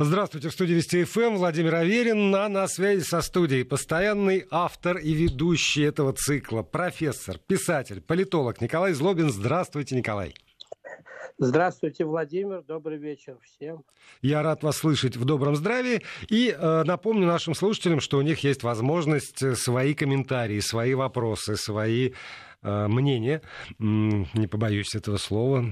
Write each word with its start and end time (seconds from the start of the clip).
Здравствуйте, 0.00 0.48
в 0.48 0.52
студии 0.52 0.74
Вести 0.74 1.02
ФМ 1.02 1.38
Владимир 1.38 1.74
Аверин, 1.74 2.32
а 2.32 2.48
на 2.48 2.68
связи 2.68 3.02
со 3.02 3.20
студией 3.20 3.64
постоянный 3.64 4.46
автор 4.48 4.96
и 4.96 5.12
ведущий 5.12 5.82
этого 5.82 6.12
цикла, 6.12 6.62
профессор, 6.62 7.38
писатель, 7.38 8.00
политолог 8.00 8.60
Николай 8.60 8.92
Злобин. 8.92 9.28
Здравствуйте, 9.28 9.96
Николай. 9.96 10.36
Здравствуйте, 11.36 12.04
Владимир. 12.04 12.62
Добрый 12.62 12.98
вечер 12.98 13.38
всем. 13.42 13.82
Я 14.22 14.44
рад 14.44 14.62
вас 14.62 14.76
слышать 14.76 15.16
в 15.16 15.24
добром 15.24 15.56
здравии. 15.56 16.02
И 16.28 16.56
э, 16.56 16.82
напомню 16.84 17.26
нашим 17.26 17.54
слушателям, 17.54 17.98
что 17.98 18.18
у 18.18 18.22
них 18.22 18.44
есть 18.44 18.62
возможность 18.62 19.42
э, 19.42 19.56
свои 19.56 19.94
комментарии, 19.94 20.60
свои 20.60 20.94
вопросы, 20.94 21.56
свои 21.56 22.12
э, 22.62 22.86
мнения, 22.86 23.42
не 23.80 24.46
побоюсь 24.46 24.94
этого 24.94 25.16
слова, 25.16 25.64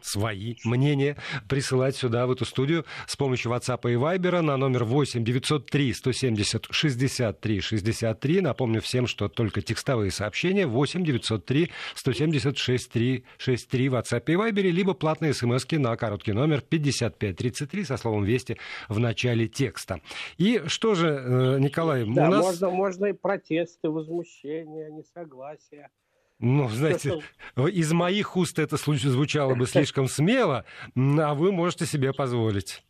свои 0.00 0.56
мнения 0.64 1.16
присылать 1.48 1.96
сюда, 1.96 2.26
в 2.26 2.30
эту 2.30 2.44
студию, 2.44 2.84
с 3.06 3.16
помощью 3.16 3.52
WhatsApp 3.52 3.80
и 3.90 3.94
Viber 3.94 4.40
на 4.40 4.56
номер 4.56 4.84
8 4.84 5.24
903 5.24 5.92
170 5.92 6.66
63 6.70 7.60
63. 7.60 8.40
Напомню 8.40 8.80
всем, 8.80 9.06
что 9.06 9.28
только 9.28 9.60
текстовые 9.60 10.10
сообщения 10.10 10.66
8 10.66 11.04
903 11.04 11.70
170 11.94 12.58
63 12.58 13.24
63 13.38 13.88
в 13.88 13.94
WhatsApp 13.94 14.24
и 14.26 14.32
Viber, 14.34 14.62
либо 14.70 14.94
платные 14.94 15.34
смс 15.34 15.64
на 15.70 15.96
короткий 15.96 16.32
номер 16.32 16.60
5533 16.60 17.84
со 17.84 17.96
словом 17.96 18.24
«Вести» 18.24 18.58
в 18.88 18.98
начале 18.98 19.48
текста. 19.48 20.00
И 20.36 20.62
что 20.66 20.94
же, 20.94 21.08
э, 21.08 21.58
Николай, 21.58 22.04
да, 22.04 22.28
у 22.28 22.30
нас... 22.30 22.44
Можно, 22.44 22.70
можно 22.70 23.06
и 23.06 23.12
протесты, 23.12 23.88
возмущения, 23.88 24.90
несогласия. 24.90 25.90
Ну, 26.38 26.68
знаете, 26.68 27.22
из 27.56 27.92
моих 27.92 28.36
уст 28.36 28.58
это 28.58 28.76
звучало 28.76 29.54
бы 29.54 29.66
слишком 29.66 30.08
смело, 30.08 30.64
а 30.96 31.34
вы 31.34 31.52
можете 31.52 31.86
себе 31.86 32.12
позволить. 32.12 32.82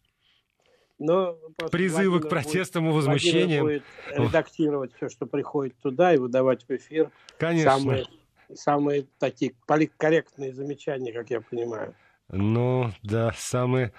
Но 0.99 1.37
Призывы 1.71 2.11
Владимир 2.11 2.27
к 2.27 2.31
протестам 2.31 2.89
и 2.89 2.93
возмущениям. 2.93 3.67
будет 3.67 3.83
редактировать 4.11 4.93
все, 4.95 5.09
что 5.09 5.27
приходит 5.27 5.75
туда, 5.83 6.15
и 6.15 6.19
выдавать 6.19 6.65
в 6.69 6.71
эфир. 6.71 7.11
Конечно. 7.37 7.73
Самые, 7.73 8.07
самые 8.55 9.07
такие 9.19 9.55
политкорректные 9.67 10.53
замечания, 10.55 11.13
как 11.13 11.31
я 11.31 11.41
понимаю. 11.41 11.95
Ну, 12.29 12.91
да, 13.03 13.35
самые 13.37 13.93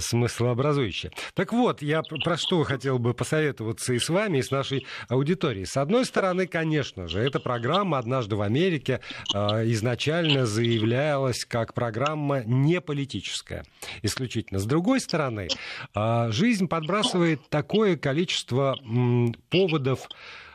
смыслообразующее. 0.00 1.12
Так 1.34 1.52
вот, 1.52 1.82
я 1.82 2.02
про 2.02 2.36
что 2.36 2.62
хотел 2.64 2.98
бы 2.98 3.14
посоветоваться 3.14 3.92
и 3.92 3.98
с 3.98 4.08
вами, 4.08 4.38
и 4.38 4.42
с 4.42 4.50
нашей 4.50 4.86
аудиторией. 5.08 5.66
С 5.66 5.76
одной 5.76 6.04
стороны, 6.04 6.46
конечно 6.46 7.08
же, 7.08 7.20
эта 7.20 7.40
программа 7.40 7.98
«Однажды 7.98 8.36
в 8.36 8.42
Америке» 8.42 9.00
э, 9.34 9.38
изначально 9.72 10.46
заявлялась 10.46 11.44
как 11.44 11.74
программа 11.74 12.42
не 12.44 12.80
политическая, 12.80 13.64
исключительно. 14.02 14.58
С 14.58 14.64
другой 14.64 15.00
стороны, 15.00 15.48
э, 15.94 16.28
жизнь 16.30 16.68
подбрасывает 16.68 17.48
такое 17.48 17.96
количество 17.96 18.76
поводов 19.50 20.08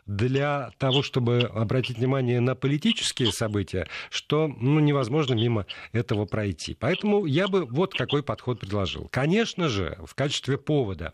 для 0.05 0.71
того, 0.77 1.01
чтобы 1.01 1.49
обратить 1.53 1.97
внимание 1.97 2.39
на 2.39 2.55
политические 2.55 3.31
события, 3.31 3.87
что 4.09 4.47
ну, 4.47 4.79
невозможно 4.79 5.33
мимо 5.33 5.65
этого 5.91 6.25
пройти. 6.25 6.75
Поэтому 6.79 7.25
я 7.25 7.47
бы 7.47 7.65
вот 7.65 7.93
какой 7.93 8.23
подход 8.23 8.59
предложил. 8.59 9.07
Конечно 9.11 9.69
же, 9.69 9.97
в 10.05 10.15
качестве 10.15 10.57
повода 10.57 11.11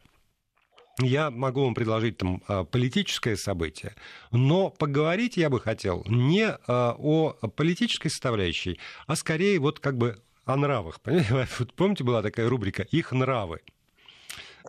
я 1.01 1.29
могу 1.31 1.63
вам 1.63 1.75
предложить 1.75 2.17
там 2.17 2.41
а, 2.47 2.63
политическое 2.65 3.37
событие, 3.37 3.95
но 4.31 4.69
поговорить 4.69 5.37
я 5.37 5.49
бы 5.49 5.59
хотел 5.59 6.03
не 6.07 6.47
а, 6.49 6.95
о 6.97 7.33
политической 7.55 8.09
составляющей, 8.09 8.79
а 9.07 9.15
скорее 9.15 9.59
вот 9.59 9.79
как 9.79 9.97
бы 9.97 10.21
о 10.45 10.57
нравах. 10.57 10.99
Помните, 11.75 12.03
была 12.03 12.21
такая 12.21 12.49
рубрика 12.49 12.83
«Их 12.83 13.11
нравы» 13.11 13.61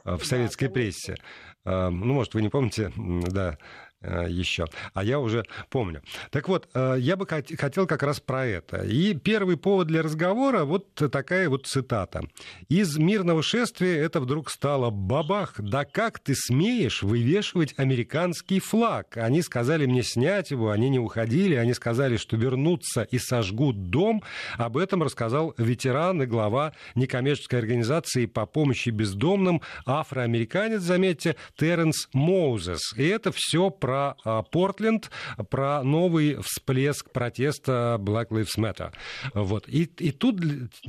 в 0.05 0.23
советской 0.25 0.69
прессе. 0.69 1.17
А, 1.65 1.91
ну, 1.91 2.15
может, 2.15 2.35
вы 2.35 2.43
не 2.43 2.49
помните, 2.49 2.93
да, 2.97 3.59
еще. 4.03 4.65
А 4.95 5.05
я 5.05 5.19
уже 5.19 5.45
помню. 5.69 6.03
Так 6.31 6.49
вот, 6.49 6.69
э, 6.73 6.97
я 6.99 7.17
бы 7.17 7.27
хотел 7.27 7.87
как 7.87 8.03
раз 8.03 8.19
про 8.21 8.47
это. 8.47 8.83
И 8.83 9.15
первый 9.15 9.57
повод 9.57 9.89
для 9.89 10.03
разговора 10.03 10.65
вот 10.65 10.95
такая 10.95 11.49
вот 11.51 11.67
цитата. 11.67 12.23
Из 12.69 12.97
мирного 12.97 13.43
шествия 13.43 13.99
это 13.99 14.21
вдруг 14.21 14.51
стало 14.51 14.91
бабах. 14.91 15.55
Да 15.59 15.85
как 15.85 16.19
ты 16.19 16.35
смеешь 16.35 17.03
вывешивать 17.03 17.75
американский 17.77 18.59
флаг? 18.59 19.19
Они 19.19 19.43
сказали 19.43 19.85
мне 19.85 20.03
снять 20.03 20.51
его, 20.51 20.71
они 20.71 20.89
не 20.89 20.99
уходили, 20.99 21.55
они 21.57 21.75
сказали, 21.75 22.17
что 22.17 22.37
вернутся 22.37 23.03
и 23.03 23.19
сожгут 23.19 23.91
дом. 23.91 24.23
Об 24.57 24.79
этом 24.79 25.03
рассказал 25.03 25.55
ветеран 25.59 26.23
и 26.23 26.27
глава 26.27 26.73
некоммерческой 26.95 27.59
организации 27.59 28.25
по 28.25 28.47
помощи 28.47 28.89
бездомным 28.89 29.61
афроамериканец, 29.85 30.81
заметьте, 30.81 31.37
Теренс 31.59 32.09
Моузес. 32.15 32.95
И 32.97 33.07
это 33.07 33.31
все 33.33 33.69
про 33.71 33.90
про 33.91 34.15
а, 34.25 34.43
Портленд, 34.43 35.11
про 35.49 35.83
новый 35.83 36.37
всплеск 36.43 37.11
протеста 37.11 37.97
Black 37.99 38.29
Lives 38.29 38.57
Matter. 38.57 38.93
Вот. 39.35 39.69
И, 39.69 39.83
и 39.83 40.13
тут, 40.13 40.37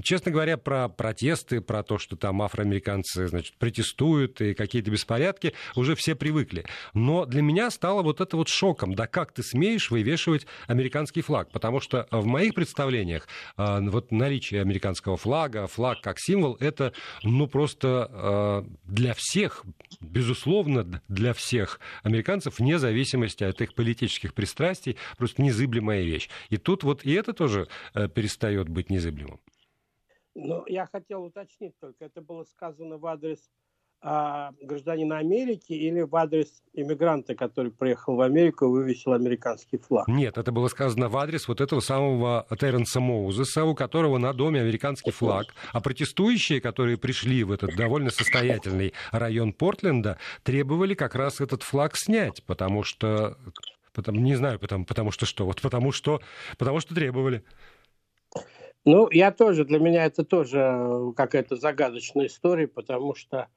честно 0.03 0.31
говоря, 0.31 0.55
про 0.57 0.87
протесты, 0.87 1.61
про 1.61 1.81
то, 1.81 1.97
что 1.97 2.15
там 2.15 2.43
афроамериканцы 2.43 3.27
значит, 3.27 3.57
протестуют 3.57 4.39
и 4.39 4.53
какие-то 4.53 4.91
беспорядки, 4.91 5.55
уже 5.75 5.95
все 5.95 6.13
привыкли. 6.13 6.63
Но 6.93 7.25
для 7.25 7.41
меня 7.41 7.71
стало 7.71 8.03
вот 8.03 8.21
это 8.21 8.37
вот 8.37 8.49
шоком. 8.49 8.93
Да 8.93 9.07
как 9.07 9.31
ты 9.31 9.41
смеешь 9.41 9.89
вывешивать 9.89 10.45
американский 10.67 11.21
флаг? 11.21 11.49
Потому 11.49 11.79
что 11.79 12.05
в 12.11 12.27
моих 12.27 12.53
представлениях 12.53 13.27
а, 13.57 13.81
вот 13.81 14.11
наличие 14.11 14.61
американского 14.61 15.17
флага, 15.17 15.65
флаг 15.65 16.01
как 16.03 16.19
символ, 16.19 16.55
это 16.59 16.93
ну 17.23 17.47
просто 17.47 18.07
а, 18.11 18.65
для 18.83 19.15
всех, 19.17 19.63
безусловно, 20.01 21.01
для 21.07 21.33
всех 21.33 21.79
американцев, 22.03 22.59
вне 22.59 22.77
зависимости 22.77 22.90
зависимости 22.91 23.43
от 23.43 23.61
их 23.61 23.73
политических 23.73 24.33
пристрастий, 24.33 24.97
просто 25.17 25.41
незыблемая 25.41 26.03
вещь. 26.03 26.29
И 26.49 26.57
тут 26.57 26.83
вот 26.83 27.05
и 27.05 27.13
это 27.13 27.33
тоже 27.33 27.67
э, 27.93 28.09
перестает 28.09 28.67
быть 28.69 28.89
незыблемым. 28.89 29.39
Ну, 30.35 30.65
я 30.67 30.85
хотел 30.85 31.23
уточнить 31.23 31.77
только, 31.79 32.05
это 32.05 32.21
было 32.21 32.43
сказано 32.43 32.97
в 32.97 33.05
адрес 33.05 33.49
а, 34.03 34.51
гражданина 34.61 35.19
Америки 35.19 35.73
или 35.73 36.01
в 36.01 36.15
адрес 36.15 36.63
иммигранта, 36.73 37.35
который 37.35 37.71
приехал 37.71 38.15
в 38.15 38.21
Америку 38.21 38.65
и 38.65 38.69
вывесил 38.69 39.13
американский 39.13 39.77
флаг? 39.77 40.07
Нет, 40.07 40.39
это 40.39 40.51
было 40.51 40.67
сказано 40.69 41.07
в 41.07 41.17
адрес 41.17 41.47
вот 41.47 41.61
этого 41.61 41.81
самого 41.81 42.47
Терренса 42.59 42.99
Моузеса, 42.99 43.63
у 43.63 43.75
которого 43.75 44.17
на 44.17 44.33
доме 44.33 44.61
американский 44.61 45.11
флаг. 45.11 45.53
А 45.71 45.81
протестующие, 45.81 46.61
которые 46.61 46.97
пришли 46.97 47.43
в 47.43 47.51
этот 47.51 47.75
довольно 47.75 48.09
состоятельный 48.09 48.93
район 49.11 49.53
Портленда, 49.53 50.17
требовали 50.43 50.95
как 50.95 51.13
раз 51.13 51.39
этот 51.39 51.61
флаг 51.61 51.95
снять, 51.95 52.43
потому 52.45 52.83
что... 52.83 53.37
Потому, 53.93 54.21
не 54.21 54.35
знаю, 54.35 54.57
потому, 54.57 54.85
потому 54.85 55.11
что 55.11 55.25
что? 55.25 55.45
Вот 55.45 55.61
потому 55.61 55.91
что, 55.91 56.21
потому 56.57 56.79
что 56.79 56.95
требовали. 56.95 57.43
Ну, 58.85 59.09
я 59.11 59.31
тоже, 59.31 59.65
для 59.65 59.79
меня 59.79 60.05
это 60.05 60.23
тоже 60.23 61.13
какая-то 61.15 61.57
загадочная 61.57 62.27
история, 62.27 62.67
потому 62.67 63.15
что 63.15 63.49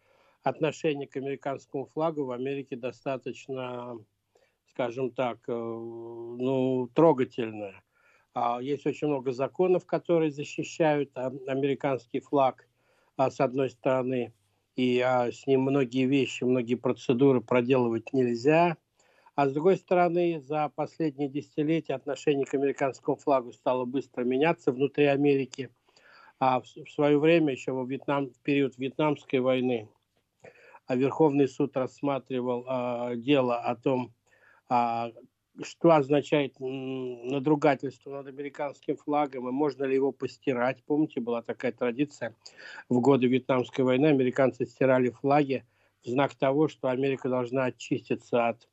отношение 0.45 1.09
к 1.09 1.17
американскому 1.17 1.87
флагу 1.87 2.25
в 2.25 2.31
Америке 2.31 2.77
достаточно, 2.77 3.99
скажем 4.69 5.11
так, 5.11 5.39
э, 5.49 5.53
ну, 5.53 6.89
трогательное. 6.95 7.83
А, 8.35 8.61
есть 8.61 8.85
очень 8.87 9.09
много 9.09 9.33
законов, 9.33 9.87
которые 9.87 10.31
защищают 10.31 11.11
а, 11.15 11.33
американский 11.47 12.21
флаг, 12.21 12.69
а, 13.17 13.31
с 13.31 13.41
одной 13.41 13.71
стороны, 13.71 14.35
и 14.77 15.01
с 15.01 15.47
ним 15.47 15.63
многие 15.63 16.07
вещи, 16.07 16.43
многие 16.43 16.75
процедуры 16.75 17.41
проделывать 17.41 18.13
нельзя. 18.13 18.77
А 19.37 19.49
с 19.49 19.53
другой 19.53 19.77
стороны, 19.77 20.41
за 20.41 20.69
последние 20.75 21.29
десятилетия 21.29 21.95
отношение 21.95 22.45
к 22.45 22.55
американскому 22.55 23.17
флагу 23.17 23.53
стало 23.53 23.85
быстро 23.85 24.25
меняться 24.25 24.73
внутри 24.73 25.05
Америки. 25.05 25.71
А 26.41 26.61
в, 26.61 26.67
свое 26.91 27.19
время, 27.19 27.53
еще 27.53 27.71
во 27.71 27.85
Вьетнам, 27.85 28.31
в 28.31 28.41
период 28.41 28.77
Вьетнамской 28.77 29.39
войны, 29.39 29.89
Верховный 30.89 31.49
суд 31.49 31.77
рассматривал 31.77 32.65
а, 32.67 33.15
дело 33.17 33.57
о 33.57 33.75
том, 33.77 34.13
а, 34.69 35.11
что 35.63 35.93
означает 35.93 36.57
надругательство 36.59 38.11
над 38.11 38.27
американским 38.27 38.97
флагом 38.97 39.49
и 39.49 39.53
можно 39.53 39.85
ли 39.85 39.95
его 39.95 40.13
постирать. 40.13 40.83
Помните, 40.85 41.21
была 41.21 41.43
такая 41.43 41.73
традиция 41.73 42.35
в 42.89 43.01
годы 43.01 43.29
Вьетнамской 43.29 43.85
войны. 43.85 44.07
Американцы 44.07 44.67
стирали 44.67 45.11
флаги 45.11 45.65
в 46.05 46.09
знак 46.09 46.35
того, 46.35 46.69
что 46.69 46.89
Америка 46.89 47.29
должна 47.29 47.67
очиститься 47.67 48.49
от 48.49 48.69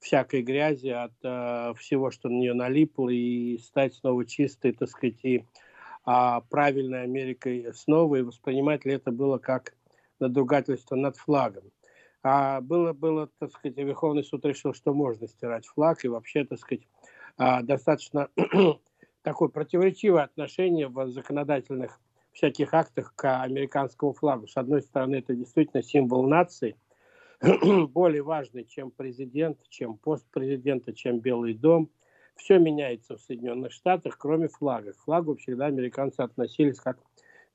всякой 0.00 0.42
грязи, 0.42 0.88
от 0.88 1.14
э, 1.22 1.72
всего, 1.78 2.10
что 2.10 2.28
на 2.28 2.34
нее 2.34 2.52
налипло, 2.52 3.08
и 3.08 3.56
стать 3.58 3.94
снова 3.94 4.26
чистой, 4.26 4.72
так 4.72 4.88
сказать, 4.90 5.20
и 5.22 5.44
э, 6.06 6.40
правильной 6.50 7.04
Америкой 7.04 7.72
снова, 7.74 8.16
и 8.16 8.22
воспринимать 8.22 8.84
ли 8.84 8.92
это 8.92 9.12
было 9.12 9.38
как 9.38 9.74
надругательство 10.20 10.96
над 10.96 11.16
флагом. 11.16 11.70
А 12.22 12.60
было, 12.62 12.92
было, 12.94 13.28
так 13.38 13.50
сказать, 13.50 13.76
Верховный 13.76 14.24
суд 14.24 14.44
решил, 14.46 14.72
что 14.72 14.94
можно 14.94 15.28
стирать 15.28 15.66
флаг, 15.66 16.04
и 16.04 16.08
вообще, 16.08 16.44
так 16.44 16.58
сказать, 16.58 16.88
а, 17.36 17.62
достаточно 17.62 18.30
такое 19.22 19.48
противоречивое 19.48 20.22
отношение 20.22 20.88
в 20.88 21.10
законодательных 21.10 22.00
всяких 22.32 22.72
актах 22.74 23.14
к 23.14 23.42
американскому 23.42 24.12
флагу. 24.12 24.46
С 24.46 24.56
одной 24.56 24.82
стороны, 24.82 25.16
это 25.16 25.34
действительно 25.34 25.82
символ 25.82 26.26
нации, 26.26 26.76
более 27.88 28.22
важный, 28.22 28.64
чем 28.64 28.90
президент, 28.90 29.58
чем 29.68 29.96
пост 29.96 30.26
президента, 30.30 30.92
чем 30.92 31.20
Белый 31.20 31.54
дом. 31.54 31.90
Все 32.36 32.58
меняется 32.58 33.16
в 33.16 33.20
Соединенных 33.20 33.70
Штатах, 33.72 34.18
кроме 34.18 34.48
флага. 34.48 34.92
К 34.92 34.98
флагу 34.98 35.36
всегда 35.36 35.66
американцы 35.66 36.20
относились 36.20 36.80
как 36.80 36.98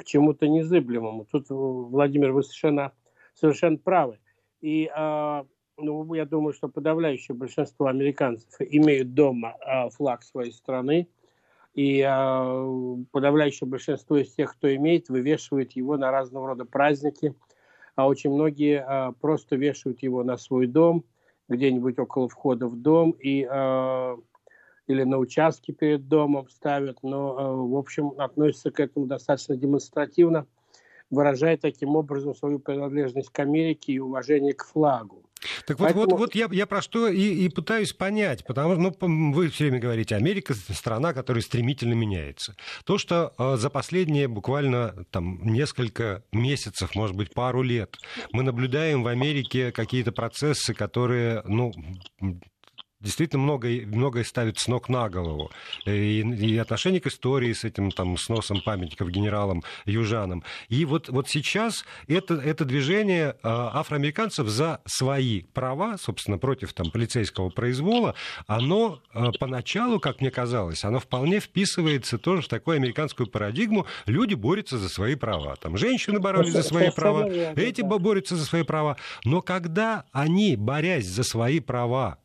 чему-то 0.03 0.47
незыблемому. 0.47 1.25
Тут, 1.25 1.45
Владимир, 1.49 2.31
вы 2.31 2.43
совершенно, 2.43 2.91
совершенно 3.33 3.77
правы. 3.77 4.19
И 4.61 4.89
э, 4.93 5.43
ну, 5.77 6.13
я 6.13 6.25
думаю, 6.25 6.53
что 6.53 6.67
подавляющее 6.67 7.35
большинство 7.35 7.87
американцев 7.87 8.49
имеют 8.59 9.13
дома 9.13 9.55
э, 9.65 9.89
флаг 9.89 10.23
своей 10.23 10.51
страны. 10.51 11.07
И 11.73 12.01
э, 12.01 12.95
подавляющее 13.11 13.67
большинство 13.67 14.17
из 14.17 14.33
тех, 14.33 14.53
кто 14.53 14.73
имеет, 14.75 15.09
вывешивает 15.09 15.73
его 15.73 15.97
на 15.97 16.11
разного 16.11 16.47
рода 16.47 16.65
праздники. 16.65 17.35
А 17.95 18.07
очень 18.07 18.31
многие 18.31 18.85
э, 18.85 19.13
просто 19.21 19.55
вешают 19.55 20.01
его 20.03 20.23
на 20.23 20.37
свой 20.37 20.67
дом, 20.67 21.05
где-нибудь 21.47 21.99
около 21.99 22.27
входа 22.27 22.67
в 22.67 22.75
дом. 22.75 23.11
И 23.11 23.47
э, 23.49 24.17
или 24.89 25.03
на 25.03 25.17
участке 25.17 25.73
перед 25.73 26.07
домом 26.07 26.49
ставят, 26.49 26.97
но, 27.03 27.39
э, 27.39 27.69
в 27.69 27.75
общем, 27.75 28.13
относятся 28.17 28.71
к 28.71 28.79
этому 28.79 29.05
достаточно 29.05 29.55
демонстративно, 29.55 30.47
выражая 31.09 31.57
таким 31.57 31.95
образом 31.95 32.35
свою 32.35 32.59
принадлежность 32.59 33.29
к 33.29 33.39
Америке 33.39 33.93
и 33.93 33.99
уважение 33.99 34.53
к 34.53 34.65
флагу. 34.65 35.23
Так 35.65 35.79
вот, 35.79 35.85
Поэтому... 35.85 36.05
вот, 36.05 36.19
вот 36.19 36.35
я, 36.35 36.49
я 36.51 36.65
про 36.65 36.81
что 36.81 37.07
и, 37.07 37.21
и 37.21 37.49
пытаюсь 37.49 37.93
понять, 37.93 38.45
потому 38.45 38.73
что 38.73 39.07
ну, 39.07 39.31
вы 39.31 39.49
все 39.49 39.65
время 39.65 39.79
говорите, 39.79 40.15
Америка 40.15 40.53
страна, 40.53 41.13
которая 41.13 41.41
стремительно 41.41 41.93
меняется. 41.93 42.55
То, 42.83 42.97
что 42.97 43.33
э, 43.37 43.55
за 43.55 43.69
последние 43.69 44.27
буквально 44.27 45.05
там, 45.11 45.41
несколько 45.43 46.23
месяцев, 46.31 46.93
может 46.95 47.15
быть, 47.15 47.33
пару 47.33 47.61
лет, 47.61 47.97
мы 48.33 48.43
наблюдаем 48.43 49.03
в 49.03 49.07
Америке 49.07 49.71
какие-то 49.71 50.11
процессы, 50.11 50.73
которые, 50.73 51.41
ну, 51.45 51.71
действительно 53.01 53.43
многое, 53.43 53.85
многое 53.85 54.23
ставит 54.23 54.59
с 54.59 54.67
ног 54.67 54.89
на 54.89 55.09
голову. 55.09 55.51
И, 55.85 56.19
и 56.19 56.57
отношение 56.57 56.99
к 56.99 57.07
истории 57.07 57.53
с 57.53 57.63
этим 57.63 57.91
там, 57.91 58.17
сносом 58.17 58.61
памятников 58.61 59.09
генералам 59.09 59.63
южанам. 59.85 60.43
И 60.67 60.83
вот, 60.85 61.07
вот 61.09 61.29
сейчас 61.29 61.85
это, 62.07 62.35
это 62.35 62.65
движение 62.65 63.35
а, 63.41 63.79
афроамериканцев 63.79 64.47
за 64.47 64.81
свои 64.85 65.43
права, 65.43 65.97
собственно, 65.97 66.37
против 66.37 66.73
там, 66.73 66.91
полицейского 66.91 67.49
произвола, 67.49 68.15
оно 68.47 69.01
а, 69.13 69.31
поначалу, 69.31 69.99
как 69.99 70.19
мне 70.19 70.29
казалось, 70.31 70.83
оно 70.83 70.99
вполне 70.99 71.39
вписывается 71.39 72.17
тоже 72.17 72.41
в 72.41 72.47
такую 72.49 72.75
американскую 72.75 73.27
парадигму. 73.27 73.87
Люди 74.07 74.33
борются 74.33 74.77
за 74.77 74.89
свои 74.89 75.15
права. 75.15 75.55
Там 75.55 75.77
женщины 75.77 76.19
боролись 76.19 76.51
за 76.51 76.63
свои 76.63 76.91
права, 76.91 77.29
эти 77.29 77.81
борются 77.81 78.35
за 78.35 78.45
свои 78.45 78.63
права. 78.63 78.97
Но 79.23 79.41
когда 79.41 80.03
они, 80.11 80.57
борясь 80.57 81.05
за 81.05 81.23
свои 81.23 81.61
права, 81.61 82.17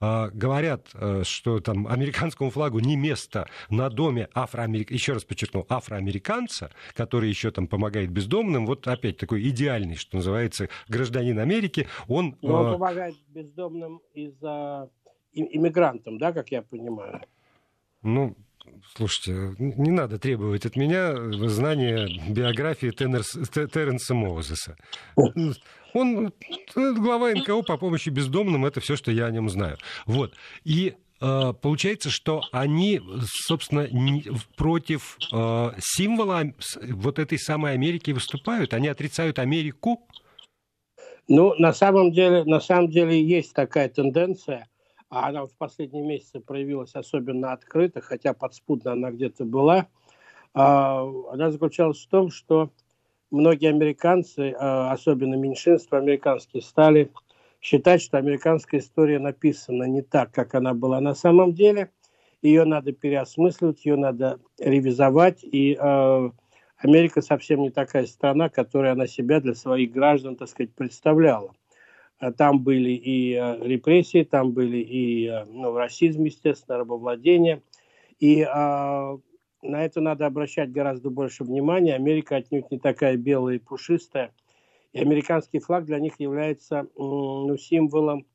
говорят, 0.00 0.88
э, 0.94 1.22
что 1.24 1.60
там 1.60 1.86
американскому 1.86 2.50
флагу 2.50 2.78
не 2.80 2.96
место 2.96 3.48
на 3.68 3.90
доме 3.90 4.28
афроамериканца, 4.34 4.94
еще 4.94 5.12
раз 5.12 5.24
подчеркну, 5.24 5.66
афроамериканца, 5.68 6.70
который 6.94 7.28
еще 7.28 7.50
там 7.50 7.66
помогает 7.66 8.10
бездомным, 8.10 8.66
вот 8.66 8.88
опять 8.88 9.18
такой 9.18 9.46
идеальный, 9.48 9.96
что 9.96 10.16
называется, 10.16 10.68
гражданин 10.88 11.38
Америки, 11.38 11.86
он... 12.08 12.36
Но 12.40 12.54
он 12.54 12.66
э, 12.68 12.72
помогает 12.72 13.14
бездомным 13.28 14.00
из-за 14.14 14.88
иммигрантам, 15.32 16.18
да, 16.18 16.32
как 16.32 16.50
я 16.50 16.62
понимаю? 16.62 17.20
Ну, 18.02 18.36
Слушайте, 18.96 19.54
не 19.58 19.90
надо 19.90 20.18
требовать 20.18 20.66
от 20.66 20.76
меня 20.76 21.14
знания 21.48 22.08
биографии 22.28 22.90
Теннерс, 22.90 23.32
Терренса 23.50 24.14
Моузеса. 24.14 24.76
Он 25.92 26.32
э, 26.76 26.92
глава 26.94 27.32
НКО 27.32 27.62
по 27.62 27.76
помощи 27.76 28.10
бездомным, 28.10 28.64
это 28.64 28.80
все, 28.80 28.96
что 28.96 29.10
я 29.10 29.26
о 29.26 29.30
нем 29.30 29.48
знаю. 29.48 29.76
Вот. 30.06 30.34
И 30.64 30.94
э, 31.20 31.52
получается, 31.60 32.10
что 32.10 32.42
они, 32.52 33.00
собственно, 33.24 33.88
против 34.56 35.18
э, 35.32 35.70
символа 35.80 36.52
вот 36.82 37.18
этой 37.18 37.38
самой 37.38 37.72
Америки 37.72 38.12
выступают. 38.12 38.74
Они 38.74 38.88
отрицают 38.88 39.38
Америку. 39.38 40.06
Ну, 41.26 41.54
на 41.54 41.72
самом 41.72 42.12
деле, 42.12 42.44
на 42.44 42.60
самом 42.60 42.88
деле 42.88 43.22
есть 43.22 43.52
такая 43.52 43.88
тенденция– 43.88 44.68
а 45.10 45.28
она 45.28 45.44
в 45.44 45.52
последние 45.58 46.04
месяцы 46.04 46.40
проявилась 46.40 46.94
особенно 46.94 47.52
открыто, 47.52 48.00
хотя 48.00 48.32
подспудно 48.32 48.92
она 48.92 49.10
где-то 49.10 49.44
была, 49.44 49.88
а, 50.54 51.02
она 51.30 51.50
заключалась 51.50 52.04
в 52.04 52.08
том, 52.08 52.30
что 52.30 52.70
многие 53.30 53.68
американцы, 53.68 54.54
а, 54.58 54.92
особенно 54.92 55.34
меньшинство 55.34 55.98
американские, 55.98 56.62
стали 56.62 57.10
считать, 57.60 58.00
что 58.00 58.18
американская 58.18 58.80
история 58.80 59.18
написана 59.18 59.84
не 59.84 60.02
так, 60.02 60.32
как 60.32 60.54
она 60.54 60.74
была 60.74 61.00
на 61.00 61.14
самом 61.14 61.52
деле. 61.52 61.90
Ее 62.40 62.64
надо 62.64 62.92
переосмысливать, 62.92 63.84
ее 63.84 63.96
надо 63.96 64.40
ревизовать, 64.58 65.40
и 65.44 65.76
э, 65.78 66.30
Америка 66.78 67.20
совсем 67.20 67.60
не 67.60 67.70
такая 67.70 68.06
страна, 68.06 68.48
которая 68.48 68.92
она 68.92 69.06
себя 69.06 69.40
для 69.40 69.54
своих 69.54 69.92
граждан, 69.92 70.36
так 70.36 70.48
сказать, 70.48 70.72
представляла. 70.74 71.52
А 72.20 72.32
там 72.32 72.62
были 72.62 72.90
и 72.90 73.32
э, 73.34 73.66
репрессии, 73.66 74.24
там 74.24 74.52
были 74.52 74.76
и 74.76 75.26
э, 75.26 75.46
ну, 75.46 75.74
расизм, 75.74 76.24
естественно, 76.24 76.76
рабовладение. 76.76 77.62
И 78.18 78.42
а, 78.42 79.18
на 79.62 79.84
это 79.84 80.02
надо 80.02 80.26
обращать 80.26 80.70
гораздо 80.70 81.08
больше 81.08 81.44
внимания. 81.44 81.94
Америка 81.94 82.36
отнюдь 82.36 82.70
не 82.70 82.78
такая 82.78 83.16
белая 83.16 83.56
и 83.56 83.58
пушистая. 83.58 84.34
И 84.92 85.00
американский 85.00 85.60
флаг 85.60 85.86
для 85.86 85.98
них 85.98 86.20
является 86.20 86.86
ну, 86.94 87.56
символом 87.56 88.26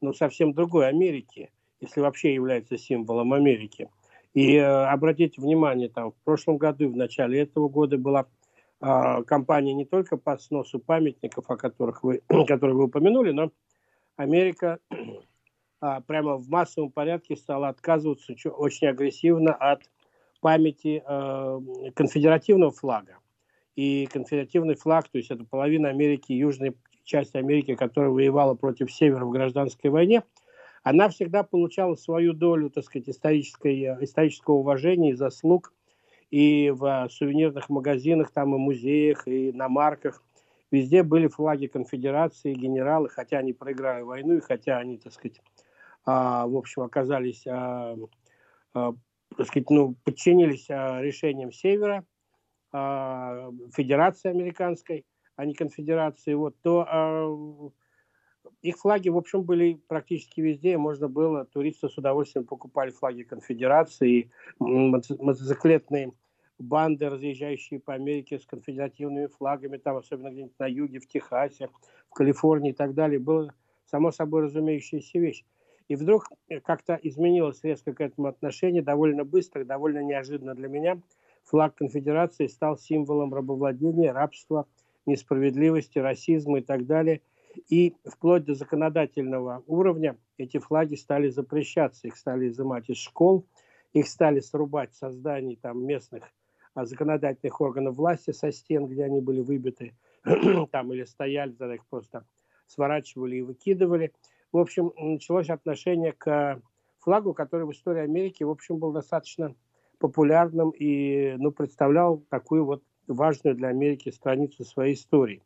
ну, 0.00 0.12
совсем 0.12 0.52
другой 0.52 0.86
Америки, 0.88 1.50
если 1.80 2.00
вообще 2.00 2.32
является 2.32 2.78
символом 2.78 3.32
Америки. 3.32 3.88
И 4.34 4.54
э, 4.54 4.64
обратите 4.64 5.40
внимание, 5.40 5.88
там 5.88 6.12
в 6.12 6.24
прошлом 6.24 6.58
году, 6.58 6.90
в 6.90 6.96
начале 6.96 7.40
этого 7.40 7.68
года 7.68 7.98
была 7.98 8.26
компания 8.80 9.72
не 9.72 9.84
только 9.84 10.16
по 10.16 10.36
сносу 10.38 10.78
памятников, 10.78 11.50
о 11.50 11.56
которых 11.56 12.02
вы, 12.02 12.22
которые 12.46 12.76
вы 12.76 12.84
упомянули, 12.84 13.32
но 13.32 13.50
Америка 14.16 14.78
а, 15.80 16.00
прямо 16.00 16.36
в 16.36 16.48
массовом 16.48 16.90
порядке 16.90 17.36
стала 17.36 17.68
отказываться 17.68 18.34
очень 18.50 18.88
агрессивно 18.88 19.54
от 19.54 19.82
памяти 20.40 21.02
а, 21.06 21.60
конфедеративного 21.94 22.72
флага. 22.72 23.18
И 23.76 24.06
конфедеративный 24.06 24.74
флаг, 24.74 25.08
то 25.08 25.18
есть 25.18 25.30
это 25.30 25.44
половина 25.44 25.90
Америки, 25.90 26.32
южная 26.32 26.74
часть 27.04 27.36
Америки, 27.36 27.74
которая 27.74 28.10
воевала 28.10 28.54
против 28.54 28.90
севера 28.90 29.24
в 29.26 29.30
гражданской 29.30 29.90
войне, 29.90 30.22
она 30.82 31.08
всегда 31.08 31.42
получала 31.42 31.94
свою 31.94 32.32
долю, 32.32 32.70
так 32.70 32.84
сказать, 32.84 33.08
исторической, 33.08 34.02
исторического 34.02 34.54
уважения 34.54 35.10
и 35.10 35.14
заслуг 35.14 35.74
и 36.30 36.70
в 36.70 37.08
сувенирных 37.10 37.68
магазинах, 37.68 38.30
там 38.30 38.54
и 38.54 38.58
музеях, 38.58 39.26
и 39.26 39.52
на 39.52 39.68
марках. 39.68 40.22
Везде 40.70 41.02
были 41.02 41.28
флаги 41.28 41.66
конфедерации, 41.66 42.52
генералы, 42.52 43.08
хотя 43.08 43.38
они 43.38 43.52
проиграли 43.52 44.02
войну, 44.02 44.34
и 44.34 44.40
хотя 44.40 44.78
они, 44.78 44.98
так 44.98 45.12
сказать, 45.12 45.40
а, 46.04 46.46
в 46.46 46.56
общем, 46.56 46.82
оказались, 46.82 47.46
а, 47.46 47.96
а, 48.74 48.92
так 49.36 49.46
сказать, 49.46 49.70
ну, 49.70 49.94
подчинились 50.04 50.66
а, 50.68 51.00
решениям 51.00 51.52
Севера, 51.52 52.04
а, 52.72 53.50
Федерации 53.74 54.30
Американской, 54.30 55.06
а 55.36 55.44
не 55.44 55.54
конфедерации, 55.54 56.34
вот, 56.34 56.56
то 56.62 56.86
а, 56.88 57.70
их 58.62 58.76
флаги, 58.78 59.08
в 59.08 59.16
общем, 59.16 59.42
были 59.42 59.80
практически 59.88 60.40
везде, 60.40 60.76
можно 60.78 61.08
было, 61.08 61.44
туристы 61.44 61.88
с 61.88 61.98
удовольствием 61.98 62.46
покупали 62.46 62.90
флаги 62.90 63.22
конфедерации, 63.22 64.30
мотоциклетные 64.58 66.12
банды, 66.58 67.08
разъезжающие 67.08 67.80
по 67.80 67.94
Америке 67.94 68.38
с 68.38 68.46
конфедеративными 68.46 69.26
флагами, 69.26 69.76
там, 69.76 69.96
особенно 69.96 70.30
где-нибудь 70.30 70.58
на 70.58 70.66
юге, 70.66 71.00
в 71.00 71.06
Техасе, 71.06 71.68
в 72.10 72.14
Калифорнии 72.14 72.70
и 72.70 72.74
так 72.74 72.94
далее, 72.94 73.18
было 73.18 73.54
само 73.84 74.10
собой 74.10 74.42
разумеющаяся 74.42 75.18
вещь. 75.18 75.44
И 75.88 75.94
вдруг 75.94 76.28
как-то 76.64 76.98
изменилось 77.00 77.62
резко 77.62 77.92
к 77.92 78.00
этому 78.00 78.28
отношение, 78.28 78.82
довольно 78.82 79.24
быстро, 79.24 79.64
довольно 79.64 80.02
неожиданно 80.02 80.54
для 80.54 80.68
меня. 80.68 81.00
Флаг 81.44 81.76
конфедерации 81.76 82.48
стал 82.48 82.76
символом 82.76 83.32
рабовладения, 83.32 84.12
рабства, 84.12 84.66
несправедливости, 85.04 85.98
расизма 85.98 86.58
и 86.58 86.62
так 86.62 86.86
далее– 86.86 87.20
и 87.68 87.96
вплоть 88.04 88.44
до 88.44 88.54
законодательного 88.54 89.62
уровня 89.66 90.16
эти 90.38 90.58
флаги 90.58 90.94
стали 90.94 91.28
запрещаться, 91.28 92.06
их 92.06 92.16
стали 92.16 92.48
изымать 92.48 92.88
из 92.88 92.98
школ, 92.98 93.46
их 93.92 94.08
стали 94.08 94.40
срубать 94.40 94.92
в 94.92 94.96
создании 94.96 95.56
там 95.56 95.84
местных 95.84 96.24
а, 96.74 96.84
законодательных 96.84 97.60
органов 97.60 97.96
власти 97.96 98.32
со 98.32 98.52
стен, 98.52 98.86
где 98.86 99.04
они 99.04 99.20
были 99.20 99.40
выбиты, 99.40 99.94
там 100.70 100.92
или 100.92 101.04
стояли, 101.04 101.52
тогда 101.52 101.74
их 101.74 101.86
просто 101.86 102.26
сворачивали 102.66 103.36
и 103.36 103.42
выкидывали. 103.42 104.12
В 104.52 104.58
общем, 104.58 104.92
началось 104.96 105.48
отношение 105.48 106.12
к 106.12 106.60
флагу, 106.98 107.34
который 107.34 107.66
в 107.66 107.72
истории 107.72 108.02
Америки, 108.02 108.42
в 108.42 108.50
общем, 108.50 108.78
был 108.78 108.92
достаточно 108.92 109.54
популярным 109.98 110.70
и 110.70 111.34
ну, 111.38 111.52
представлял 111.52 112.18
такую 112.28 112.64
вот 112.64 112.82
важную 113.06 113.54
для 113.56 113.68
Америки 113.68 114.10
страницу 114.10 114.64
своей 114.64 114.94
истории. 114.94 115.42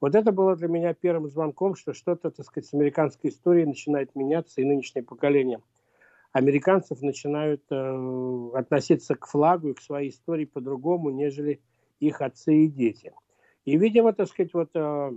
Вот 0.00 0.14
это 0.14 0.30
было 0.30 0.54
для 0.54 0.68
меня 0.68 0.94
первым 0.94 1.28
звонком, 1.28 1.74
что 1.74 1.92
что-то, 1.92 2.30
так 2.30 2.46
сказать, 2.46 2.68
с 2.68 2.74
американской 2.74 3.30
историей 3.30 3.66
начинает 3.66 4.14
меняться, 4.14 4.60
и 4.60 4.64
нынешнее 4.64 5.02
поколение 5.02 5.60
американцев 6.32 7.00
начинают 7.02 7.62
э, 7.70 8.50
относиться 8.54 9.14
к 9.16 9.26
флагу 9.26 9.70
и 9.70 9.74
к 9.74 9.80
своей 9.80 10.10
истории 10.10 10.44
по-другому, 10.44 11.10
нежели 11.10 11.60
их 12.00 12.20
отцы 12.20 12.64
и 12.64 12.68
дети. 12.68 13.12
И, 13.64 13.76
видимо, 13.76 14.12
так 14.12 14.28
сказать, 14.28 14.54
вот 14.54 14.70
э, 14.74 15.12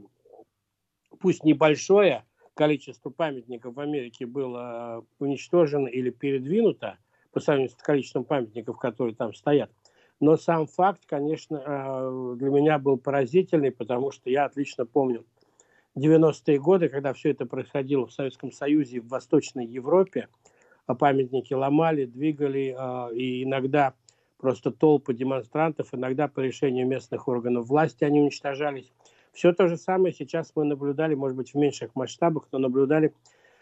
пусть 1.20 1.44
небольшое 1.44 2.26
количество 2.54 3.10
памятников 3.10 3.76
в 3.76 3.80
Америке 3.80 4.26
было 4.26 5.06
уничтожено 5.20 5.88
или 5.88 6.10
передвинуто 6.10 6.98
по 7.32 7.40
сравнению 7.40 7.72
с 7.72 7.76
количеством 7.76 8.26
памятников, 8.26 8.78
которые 8.78 9.16
там 9.16 9.34
стоят, 9.34 9.72
но 10.22 10.38
сам 10.38 10.68
факт, 10.68 11.02
конечно, 11.08 11.62
э, 11.66 12.36
для 12.38 12.50
меня 12.52 12.78
был 12.78 12.98
поразительный, 12.98 13.72
потому 13.72 14.12
что 14.12 14.30
я 14.30 14.46
отлично 14.46 14.86
помню 14.86 15.26
90-е 15.98 16.60
годы, 16.60 16.90
когда 16.90 17.12
все 17.14 17.32
это 17.32 17.48
происходило 17.48 18.06
в 18.06 18.14
Советском 18.14 18.52
Союзе 18.52 19.02
в 19.02 19.08
Восточной 19.08 19.66
Европе, 19.66 20.28
а 20.86 20.94
памятники 20.94 21.54
ломали, 21.56 22.06
двигали, 22.06 22.76
э, 22.78 23.16
и 23.16 23.44
иногда 23.44 23.96
просто 24.38 24.72
толпы 24.72 25.16
демонстрантов, 25.16 25.90
иногда 25.92 26.28
по 26.28 26.40
решению 26.40 26.88
местных 26.88 27.28
органов 27.28 27.68
власти 27.68 28.04
они 28.04 28.22
уничтожались. 28.22 28.94
Все 29.34 29.54
то 29.54 29.68
же 29.68 29.76
самое 29.76 30.14
сейчас 30.14 30.52
мы 30.56 30.66
наблюдали, 30.66 31.16
может 31.16 31.36
быть, 31.36 31.54
в 31.54 31.58
меньших 31.58 31.96
масштабах, 31.96 32.48
но 32.52 32.60
наблюдали 32.60 33.14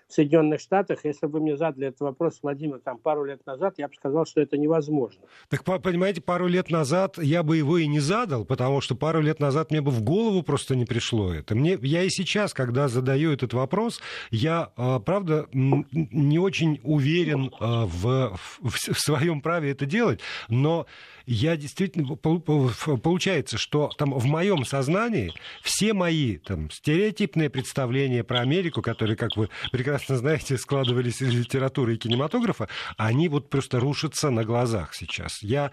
Соединенных 0.09 0.59
Штатах, 0.59 1.05
если 1.05 1.27
бы 1.27 1.39
мне 1.39 1.55
задали 1.55 1.87
этот 1.87 2.01
вопрос, 2.01 2.39
Владимир, 2.41 2.79
там 2.79 2.97
пару 2.97 3.25
лет 3.25 3.45
назад, 3.45 3.75
я 3.77 3.87
бы 3.87 3.93
сказал, 3.93 4.25
что 4.25 4.41
это 4.41 4.57
невозможно. 4.57 5.21
Так, 5.49 5.63
понимаете, 5.63 6.21
пару 6.21 6.47
лет 6.47 6.69
назад 6.69 7.17
я 7.17 7.43
бы 7.43 7.57
его 7.57 7.77
и 7.77 7.87
не 7.87 7.99
задал, 7.99 8.43
потому 8.43 8.81
что 8.81 8.95
пару 8.95 9.21
лет 9.21 9.39
назад 9.39 9.71
мне 9.71 9.81
бы 9.81 9.91
в 9.91 10.01
голову 10.01 10.41
просто 10.43 10.75
не 10.75 10.85
пришло 10.85 11.33
это. 11.33 11.55
Мне, 11.55 11.77
я 11.81 12.03
и 12.03 12.09
сейчас, 12.09 12.53
когда 12.53 12.87
задаю 12.87 13.31
этот 13.31 13.53
вопрос, 13.53 14.01
я, 14.31 14.71
а, 14.75 14.99
правда, 14.99 15.47
не 15.53 16.39
очень 16.39 16.79
уверен 16.83 17.51
а, 17.59 17.85
в, 17.85 18.37
в, 18.61 18.93
в 18.93 18.99
своем 18.99 19.41
праве 19.41 19.71
это 19.71 19.85
делать, 19.85 20.21
но 20.47 20.87
я 21.31 21.55
действительно 21.57 22.15
получается, 22.15 23.59
что 23.59 23.89
там 23.97 24.13
в 24.15 24.25
моем 24.25 24.65
сознании 24.65 25.31
все 25.61 25.93
мои 25.93 26.37
там 26.37 26.71
стереотипные 26.71 27.51
представления 27.51 28.23
про 28.23 28.39
Америку, 28.39 28.81
которые, 28.81 29.15
как 29.15 29.37
вы 29.37 29.49
прекрасно 29.71 30.17
знаете, 30.17 30.57
складывались 30.57 31.21
из 31.21 31.31
литературы 31.31 31.93
и 31.93 31.97
кинематографа, 31.97 32.67
они 32.97 33.29
вот 33.29 33.51
просто 33.51 33.79
рушатся 33.79 34.31
на 34.31 34.43
глазах 34.43 34.95
сейчас. 34.95 35.43
Я, 35.43 35.69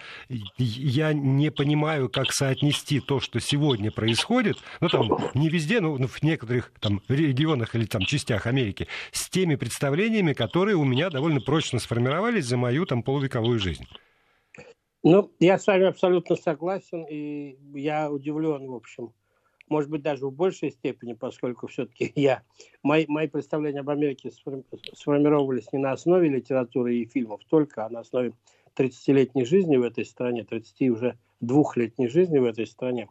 я 0.58 1.14
не 1.14 1.50
понимаю, 1.50 2.10
как 2.10 2.32
соотнести 2.32 3.00
то, 3.00 3.18
что 3.20 3.40
сегодня 3.40 3.90
происходит, 3.90 4.58
ну 4.80 4.90
там 4.90 5.08
не 5.32 5.48
везде, 5.48 5.80
но 5.80 5.96
в 5.96 6.22
некоторых 6.22 6.70
там 6.80 7.00
регионах 7.08 7.75
или 7.75 7.86
там 7.86 8.02
частях 8.02 8.46
Америки, 8.46 8.88
с 9.10 9.30
теми 9.30 9.54
представлениями, 9.54 10.34
которые 10.34 10.76
у 10.76 10.84
меня 10.84 11.08
довольно 11.08 11.40
прочно 11.40 11.78
сформировались 11.78 12.44
за 12.44 12.58
мою 12.58 12.84
там 12.84 13.02
полувековую 13.02 13.58
жизнь. 13.58 13.86
Ну, 15.08 15.30
я 15.38 15.56
с 15.56 15.68
вами 15.68 15.84
абсолютно 15.84 16.34
согласен, 16.34 17.06
и 17.08 17.56
я 17.75 18.10
удивлен, 18.10 18.66
в 18.66 18.75
общем, 18.75 19.12
может 19.68 19.88
быть, 19.88 20.02
даже 20.02 20.26
в 20.26 20.32
большей 20.32 20.72
степени, 20.72 21.12
поскольку 21.12 21.68
все-таки 21.68 22.10
я, 22.16 22.42
мои, 22.82 23.04
мои 23.06 23.28
представления 23.28 23.80
об 23.80 23.90
Америке 23.90 24.32
сформировались 24.32 25.72
не 25.72 25.78
на 25.78 25.92
основе 25.92 26.28
литературы 26.28 26.96
и 26.96 27.06
фильмов 27.06 27.40
только, 27.48 27.86
а 27.86 27.88
на 27.88 28.00
основе 28.00 28.32
30-летней 28.76 29.44
жизни 29.44 29.76
в 29.76 29.84
этой 29.84 30.04
стране, 30.04 30.42
30 30.42 30.90
уже 30.90 31.16
двухлетней 31.38 32.08
жизни 32.08 32.38
в 32.38 32.44
этой 32.44 32.66
стране. 32.66 33.08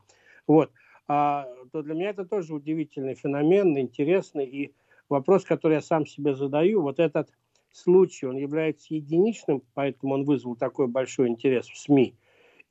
Вот. 0.48 0.72
А, 1.08 1.48
то 1.72 1.82
для 1.82 1.94
меня 1.94 2.10
это 2.10 2.25
тоже 2.25 2.56
удивительный 2.56 3.16
феномен, 3.16 3.78
интересный. 3.80 4.46
И 4.46 4.74
вопрос, 5.08 5.46
который 5.46 5.75
я 5.75 5.82
сам 5.82 6.06
себе 6.06 6.36
задаю, 6.36 6.82
вот 6.82 7.00
этот– 7.00 7.30
случай, 7.75 8.25
он 8.25 8.38
является 8.38 8.94
единичным, 8.94 9.62
поэтому 9.74 10.15
он 10.15 10.24
вызвал 10.24 10.55
такой 10.55 10.88
большой 10.88 11.27
интерес 11.27 11.67
в 11.67 11.77
СМИ, 11.77 12.15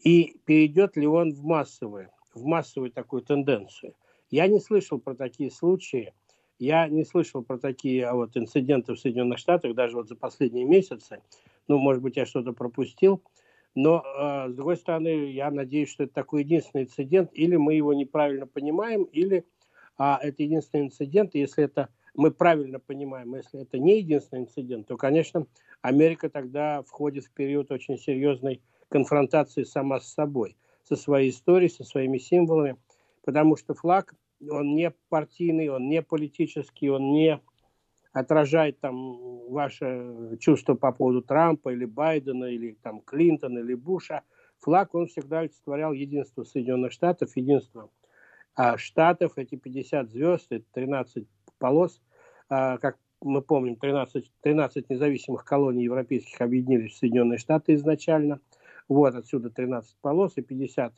и 0.03 0.37
перейдет 0.45 0.97
ли 0.97 1.07
он 1.07 1.33
в 1.33 1.45
массовую, 1.45 2.11
в 2.35 2.45
массовую 2.45 2.91
такую 2.91 3.23
тенденцию. 3.23 3.95
Я 4.31 4.47
не 4.47 4.61
слышал 4.61 4.99
про 4.99 5.15
такие 5.15 5.51
случаи, 5.51 6.13
я 6.59 6.89
не 6.89 7.05
слышал 7.05 7.43
про 7.43 7.59
такие 7.59 8.07
а 8.07 8.15
вот, 8.15 8.37
инциденты 8.37 8.95
в 8.95 8.99
Соединенных 8.99 9.39
Штатах, 9.39 9.75
даже 9.75 9.97
вот 9.97 10.09
за 10.09 10.17
последние 10.17 10.65
месяцы. 10.65 11.21
Ну, 11.69 11.79
может 11.79 12.03
быть, 12.03 12.17
я 12.17 12.27
что-то 12.27 12.53
пропустил. 12.53 13.23
Но, 13.75 14.05
э, 14.05 14.51
с 14.51 14.55
другой 14.55 14.77
стороны, 14.77 15.33
я 15.33 15.51
надеюсь, 15.51 15.91
что 15.91 16.05
это 16.05 16.15
такой 16.15 16.43
единственный 16.43 16.85
инцидент, 16.85 17.31
или 17.33 17.57
мы 17.57 17.75
его 17.75 17.93
неправильно 17.93 18.47
понимаем, 18.47 19.03
или 19.03 19.45
а, 19.99 20.19
это 20.23 20.43
единственный 20.43 20.87
инцидент, 20.87 21.35
если 21.35 21.65
это 21.65 21.89
мы 22.15 22.31
правильно 22.31 22.79
понимаем, 22.79 23.35
если 23.35 23.63
это 23.63 23.79
не 23.79 23.99
единственный 23.99 24.43
инцидент, 24.43 24.87
то, 24.87 24.97
конечно, 24.97 25.47
Америка 25.83 26.31
тогда 26.31 26.83
входит 26.83 27.25
в 27.25 27.33
период 27.33 27.71
очень 27.71 27.99
серьезной 27.99 28.63
конфронтации 28.89 29.65
сама 29.65 30.01
с 30.01 30.13
собой, 30.13 30.57
со 30.85 30.97
своей 30.97 31.31
историей, 31.31 31.71
со 31.71 31.85
своими 31.85 32.19
символами, 32.19 32.77
потому 33.25 33.57
что 33.57 33.75
флаг, 33.75 34.15
он 34.49 34.75
не 34.75 34.93
партийный, 35.09 35.69
он 35.69 35.89
не 35.89 36.03
политический, 36.03 36.89
он 36.89 37.13
не 37.13 37.41
отражает 38.13 38.79
там 38.79 39.19
ваше 39.49 40.39
чувство 40.39 40.75
по 40.75 40.93
поводу 40.93 41.23
Трампа 41.23 41.71
или 41.71 41.85
Байдена, 41.85 42.45
или 42.45 42.77
там 42.83 43.01
Клинтона, 43.01 43.59
или 43.59 43.75
Буша. 43.75 44.23
Флаг, 44.61 44.95
он 44.95 45.09
всегда 45.09 45.41
олицетворял 45.41 45.93
единство 45.93 46.45
Соединенных 46.45 46.93
Штатов, 46.93 47.37
единство 47.37 47.91
а, 48.55 48.79
Штатов, 48.79 49.33
эти 49.37 49.57
50 49.57 50.11
звезд, 50.11 50.47
это 50.51 50.65
13 50.73 51.27
полос. 51.65 51.99
А, 52.51 52.77
как 52.77 52.99
мы 53.23 53.41
помним, 53.41 53.77
13, 53.77 54.31
13 54.43 54.91
независимых 54.91 55.47
колоний 55.47 55.85
европейских 55.85 56.39
объединились 56.43 56.93
в 56.93 56.99
Соединенные 56.99 57.39
Штаты 57.39 57.73
изначально. 57.73 58.41
Вот 58.87 59.15
отсюда 59.15 59.49
13 59.49 59.97
полос 60.03 60.35
и 60.37 60.43
50 60.43 60.93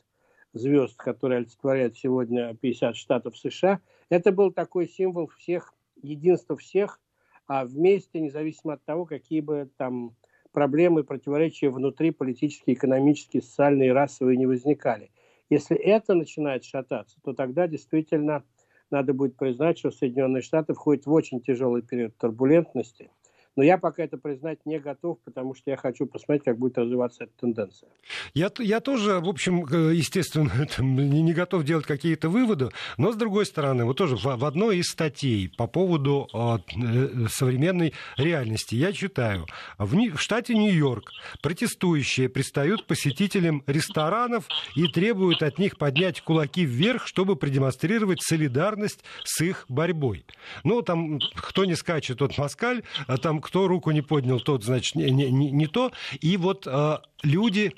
звезд, 0.51 0.97
которые 0.97 1.37
олицетворяют 1.37 1.95
сегодня 1.95 2.53
50 2.53 2.97
штатов 2.97 3.37
США. 3.37 3.79
Это 4.09 4.33
был 4.33 4.51
такой 4.51 4.89
символ 4.89 5.27
всех, 5.27 5.73
единства 6.03 6.57
всех, 6.57 6.99
а 7.47 7.63
вместе, 7.63 8.19
независимо 8.19 8.73
от 8.73 8.83
того, 8.83 9.05
какие 9.05 9.39
бы 9.39 9.69
там 9.77 10.17
проблемы, 10.51 11.05
противоречия 11.05 11.69
внутри 11.69 12.11
политические, 12.11 12.75
экономические, 12.75 13.41
социальные, 13.41 13.93
расовые 13.93 14.35
не 14.35 14.47
возникали. 14.47 15.11
Если 15.49 15.77
это 15.77 16.13
начинает 16.13 16.65
шататься, 16.65 17.17
то 17.23 17.31
тогда 17.31 17.67
действительно 17.67 18.43
надо 18.91 19.13
будет 19.13 19.37
признать, 19.37 19.77
что 19.79 19.91
Соединенные 19.91 20.41
Штаты 20.41 20.73
входят 20.73 21.05
в 21.05 21.11
очень 21.11 21.41
тяжелый 21.41 21.81
период 21.81 22.17
турбулентности– 22.17 23.09
но 23.57 23.63
я 23.63 23.79
пока 23.79 24.03
это 24.03 24.17
признать 24.17 24.59
не 24.65 24.79
готов, 24.79 25.17
потому 25.25 25.55
что 25.55 25.71
я 25.71 25.77
хочу 25.77 26.05
посмотреть, 26.05 26.43
как 26.45 26.59
будет 26.59 26.77
развиваться 26.77 27.23
эта 27.23 27.33
тенденция. 27.39 27.89
Я, 28.35 28.51
я 28.59 28.79
тоже, 28.79 29.19
в 29.19 29.27
общем, 29.27 29.65
э, 29.65 29.95
естественно, 29.95 30.51
не 30.77 31.33
готов 31.33 31.63
делать 31.63 31.85
какие-то 31.85 32.29
выводы, 32.29 32.69
но, 32.97 33.11
с 33.11 33.15
другой 33.15 33.47
стороны, 33.47 33.83
вот 33.83 33.97
тоже 33.97 34.15
в, 34.15 34.23
в 34.23 34.45
одной 34.45 34.77
из 34.77 34.85
статей 34.85 35.51
по 35.57 35.65
поводу 35.65 36.27
э, 36.33 37.27
современной 37.29 37.93
реальности 38.15 38.75
я 38.75 38.93
читаю, 38.93 39.47
в, 39.79 39.95
в 39.95 40.21
штате 40.21 40.53
Нью-Йорк 40.53 41.11
протестующие 41.41 42.29
пристают 42.29 42.85
посетителям 42.85 43.63
ресторанов 43.65 44.45
и 44.75 44.87
требуют 44.87 45.41
от 45.41 45.57
них 45.57 45.79
поднять 45.79 46.21
кулаки 46.21 46.63
вверх, 46.63 47.07
чтобы 47.07 47.35
продемонстрировать 47.35 48.21
солидарность 48.21 49.03
с 49.23 49.41
их 49.41 49.65
борьбой. 49.67 50.25
Ну, 50.63 50.83
там, 50.83 51.19
кто 51.33 51.65
не 51.65 51.75
скачет, 51.75 52.19
тот 52.19 52.37
москаль, 52.37 52.83
а 53.07 53.17
там 53.17 53.41
кто 53.47 53.69
руку 53.69 53.91
не 53.91 54.01
поднял, 54.01 54.41
тот, 54.41 54.65
значит, 54.65 54.95
не, 54.95 55.09
не, 55.09 55.51
не 55.51 55.67
то. 55.67 55.93
И 56.19 56.35
вот 56.35 56.67
э, 56.67 56.97
люди 57.23 57.71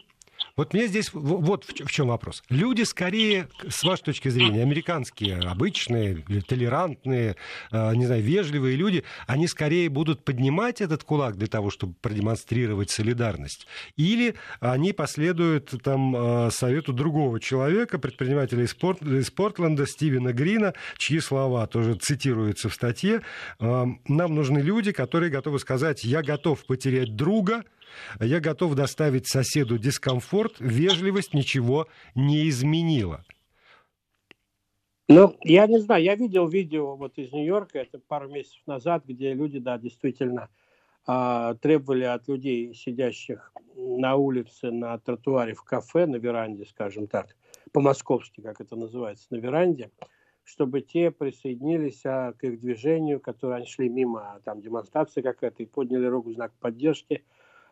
вот 0.56 0.74
мне 0.74 0.88
здесь 0.88 1.12
вот 1.14 1.66
в 1.66 1.90
чем 1.92 2.08
вопрос. 2.08 2.44
Люди 2.50 2.84
скорее, 2.84 3.48
с 3.68 3.84
вашей 3.84 4.04
точки 4.04 4.30
зрения, 4.30 4.62
американские, 4.62 5.38
обычные, 5.38 6.24
толерантные, 6.48 7.36
э, 7.72 7.96
не 7.96 8.06
знаю, 8.06 8.22
вежливые 8.22 8.76
люди, 8.76 9.04
они 9.28 9.48
скорее 9.48 9.90
будут 9.90 10.24
поднимать 10.24 10.82
этот 10.82 11.04
кулак 11.04 11.38
для 11.38 11.48
того, 11.48 11.70
чтобы 11.70 11.94
продемонстрировать 12.02 12.90
солидарность, 12.90 13.68
или 13.96 14.36
они 14.60 14.94
последуют 14.94 15.74
там 15.84 16.16
э, 16.16 16.52
совету 16.52 16.94
другого 16.94 17.40
человека, 17.40 18.00
предпринимателя 18.00 18.64
из, 18.64 18.74
Порт, 18.74 19.02
из 19.02 19.32
Портленда, 19.32 19.86
Стивена 19.86 20.34
Грина, 20.34 20.74
чьи 20.98 21.20
слова 21.20 21.68
тоже 21.68 21.96
цитируются 21.96 22.70
в 22.70 22.74
статье. 22.74 23.22
Э, 23.60 23.86
нам 24.08 24.36
нужны 24.36 24.60
люди, 24.60 24.92
которые 24.92 25.32
готовы 25.32 25.60
сказать, 25.60 26.04
я 26.04 26.22
готов 26.22 26.66
потерять 26.66 27.16
друга, 27.16 27.64
я 28.20 28.40
готов 28.40 28.76
доставить 28.76 29.28
соседу 29.28 29.78
дискомфорт, 29.78 30.56
вежливость 30.60 31.34
ничего 31.34 31.88
не 32.16 32.50
изменила. 32.50 33.24
Ну, 35.08 35.36
я 35.42 35.66
не 35.66 35.80
знаю, 35.80 36.04
я 36.04 36.16
видел 36.16 36.48
видео 36.48 36.96
вот 36.96 37.18
из 37.18 37.32
Нью-Йорка, 37.32 37.80
это 37.80 38.00
пару 38.00 38.30
месяцев 38.30 38.62
назад, 38.68 39.06
где 39.08 39.34
люди, 39.34 39.58
да, 39.58 39.80
действительно 39.80 40.50
э, 41.08 41.56
требовали 41.62 42.04
от 42.04 42.28
людей, 42.28 42.76
сидящих 42.76 43.52
на 43.76 44.16
улице, 44.16 44.70
на 44.70 44.98
тротуаре, 45.00 45.56
в 45.56 45.64
кафе, 45.64 46.06
на 46.06 46.18
веранде, 46.18 46.66
скажем 46.66 47.08
так, 47.08 47.36
по-московски, 47.72 48.42
как 48.42 48.62
это 48.62 48.76
называется, 48.76 49.26
на 49.32 49.38
веранде, 49.38 49.90
чтобы 50.44 50.82
те 50.82 51.12
присоединились 51.12 52.02
а, 52.06 52.34
к 52.34 52.44
их 52.44 52.60
движению, 52.60 53.20
которые 53.20 53.58
они 53.58 53.66
шли 53.68 53.90
мимо 53.90 54.34
а, 54.34 54.40
там, 54.42 54.62
демонстрации 54.62 55.22
какая-то 55.22 55.64
и 55.64 55.68
подняли 55.68 56.06
руку 56.06 56.30
в 56.30 56.34
знак 56.34 56.52
поддержки. 56.60 57.24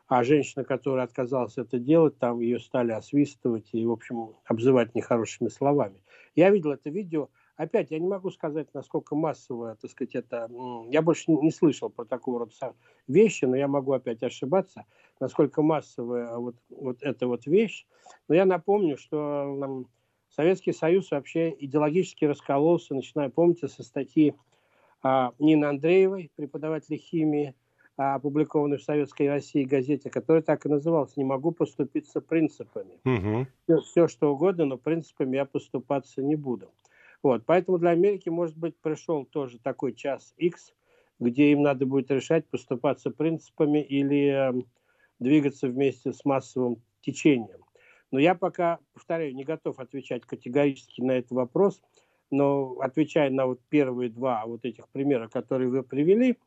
А 0.08 0.24
женщина, 0.24 0.64
которая 0.64 1.06
отказалась 1.06 1.58
это 1.58 1.80
делать, 1.80 2.18
там 2.18 2.40
ее 2.40 2.60
стали 2.60 2.92
освистывать 2.92 3.70
и, 3.74 3.86
в 3.86 3.92
общем, 3.92 4.36
обзывать 4.46 4.96
нехорошими 4.96 5.50
словами. 5.50 6.02
Я 6.34 6.50
видел 6.50 6.72
это 6.72 6.90
видео. 6.90 7.30
Опять, 7.58 7.92
я 7.92 8.00
не 8.00 8.08
могу 8.08 8.30
сказать, 8.30 8.68
насколько 8.74 9.16
массово, 9.16 9.76
так 9.82 9.92
сказать, 9.92 10.16
это... 10.16 10.50
Я 10.90 11.02
больше 11.02 11.32
не 11.32 11.52
слышал 11.52 11.90
про 11.90 12.06
такого 12.06 12.40
рода 12.40 12.76
вещи, 13.08 13.46
но 13.46 13.58
я 13.58 13.68
могу 13.68 13.92
опять 13.94 14.24
ошибаться, 14.24 14.86
насколько 15.20 15.62
массовая 15.62 16.38
вот, 16.38 16.56
вот 16.70 17.02
эта 17.02 17.28
вот 17.28 17.46
вещь. 17.48 17.86
Но 18.30 18.36
я 18.36 18.46
напомню, 18.46 18.96
что 18.98 19.86
Советский 20.30 20.72
Союз 20.72 21.10
вообще 21.12 21.54
идеологически 21.60 22.26
раскололся, 22.26 22.94
начиная, 22.94 23.30
помните, 23.30 23.68
со 23.68 23.84
статьи 23.84 24.36
а, 25.02 25.34
Нины 25.40 25.66
Андреевой, 25.66 26.32
преподавателя 26.36 26.98
химии, 26.98 27.56
опубликованной 27.98 28.78
в 28.78 28.84
Советской 28.84 29.28
России 29.28 29.64
газете, 29.64 30.10
которая 30.10 30.44
так 30.44 30.66
и 30.66 30.70
называлась 30.70 31.18
«Не 31.18 31.24
могу 31.24 31.52
поступиться 31.52 32.22
принципами». 32.22 33.00
Угу. 33.04 33.48
Все, 33.64 33.82
все 33.82 34.08
что 34.08 34.32
угодно, 34.32 34.66
но 34.66 34.78
принципами 34.78 35.36
я 35.36 35.46
поступаться 35.46 36.22
не 36.22 36.36
буду. 36.36 36.72
Вот, 37.24 37.44
поэтому 37.46 37.80
для 37.80 37.90
Америки, 37.90 38.30
может 38.30 38.56
быть, 38.56 38.78
пришел 38.78 39.26
тоже 39.26 39.60
такой 39.60 39.94
час 39.94 40.36
X, 40.38 40.76
где 41.20 41.52
им 41.52 41.64
надо 41.64 41.88
будет 41.88 42.12
решать, 42.12 42.46
поступаться 42.48 43.10
принципами 43.10 43.80
или 43.80 44.28
э, 44.28 44.62
двигаться 45.20 45.68
вместе 45.68 46.14
с 46.14 46.24
массовым 46.24 46.84
течением. 47.02 47.62
Но 48.12 48.20
я 48.20 48.36
пока, 48.36 48.80
повторяю, 48.94 49.36
не 49.36 49.44
готов 49.44 49.80
отвечать 49.80 50.24
категорически 50.26 51.02
на 51.02 51.14
этот 51.14 51.32
вопрос, 51.32 51.82
но 52.30 52.78
отвечая 52.80 53.32
на 53.32 53.48
вот 53.48 53.60
первые 53.70 54.10
два 54.10 54.46
вот 54.46 54.66
этих 54.66 54.88
примера, 54.90 55.28
которые 55.28 55.70
вы 55.70 55.82
привели, 55.82 56.38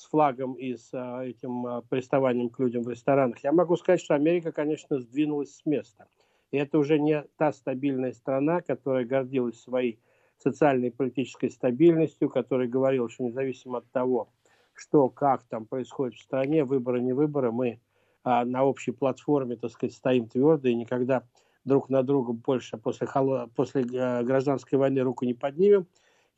с 0.00 0.06
флагом 0.06 0.54
и 0.54 0.76
с 0.76 0.90
а, 0.94 1.22
этим 1.22 1.66
а, 1.66 1.82
приставанием 1.82 2.48
к 2.48 2.58
людям 2.58 2.82
в 2.82 2.88
ресторанах, 2.88 3.44
я 3.44 3.52
могу 3.52 3.76
сказать, 3.76 4.00
что 4.00 4.14
Америка, 4.14 4.50
конечно, 4.50 4.98
сдвинулась 4.98 5.54
с 5.56 5.66
места. 5.66 6.06
И 6.50 6.56
это 6.56 6.78
уже 6.78 6.98
не 6.98 7.22
та 7.36 7.52
стабильная 7.52 8.12
страна, 8.12 8.62
которая 8.62 9.04
гордилась 9.04 9.60
своей 9.60 10.00
социальной 10.38 10.88
и 10.88 10.90
политической 10.90 11.50
стабильностью, 11.50 12.30
которая 12.30 12.66
говорила, 12.66 13.10
что 13.10 13.24
независимо 13.24 13.78
от 13.78 13.90
того, 13.90 14.30
что, 14.72 15.10
как 15.10 15.42
там 15.44 15.66
происходит 15.66 16.14
в 16.14 16.22
стране, 16.22 16.64
выборы, 16.64 17.02
не 17.02 17.12
выборы, 17.12 17.52
мы 17.52 17.80
а, 18.24 18.46
на 18.46 18.64
общей 18.64 18.92
платформе, 18.92 19.56
так 19.56 19.70
сказать, 19.70 19.94
стоим 19.94 20.28
твердо 20.28 20.68
и 20.68 20.74
никогда 20.74 21.24
друг 21.66 21.90
на 21.90 22.02
друга 22.02 22.32
больше 22.32 22.78
после, 22.78 23.06
после 23.54 23.84
а, 23.98 24.22
гражданской 24.22 24.78
войны 24.78 25.02
руку 25.02 25.26
не 25.26 25.34
поднимем. 25.34 25.86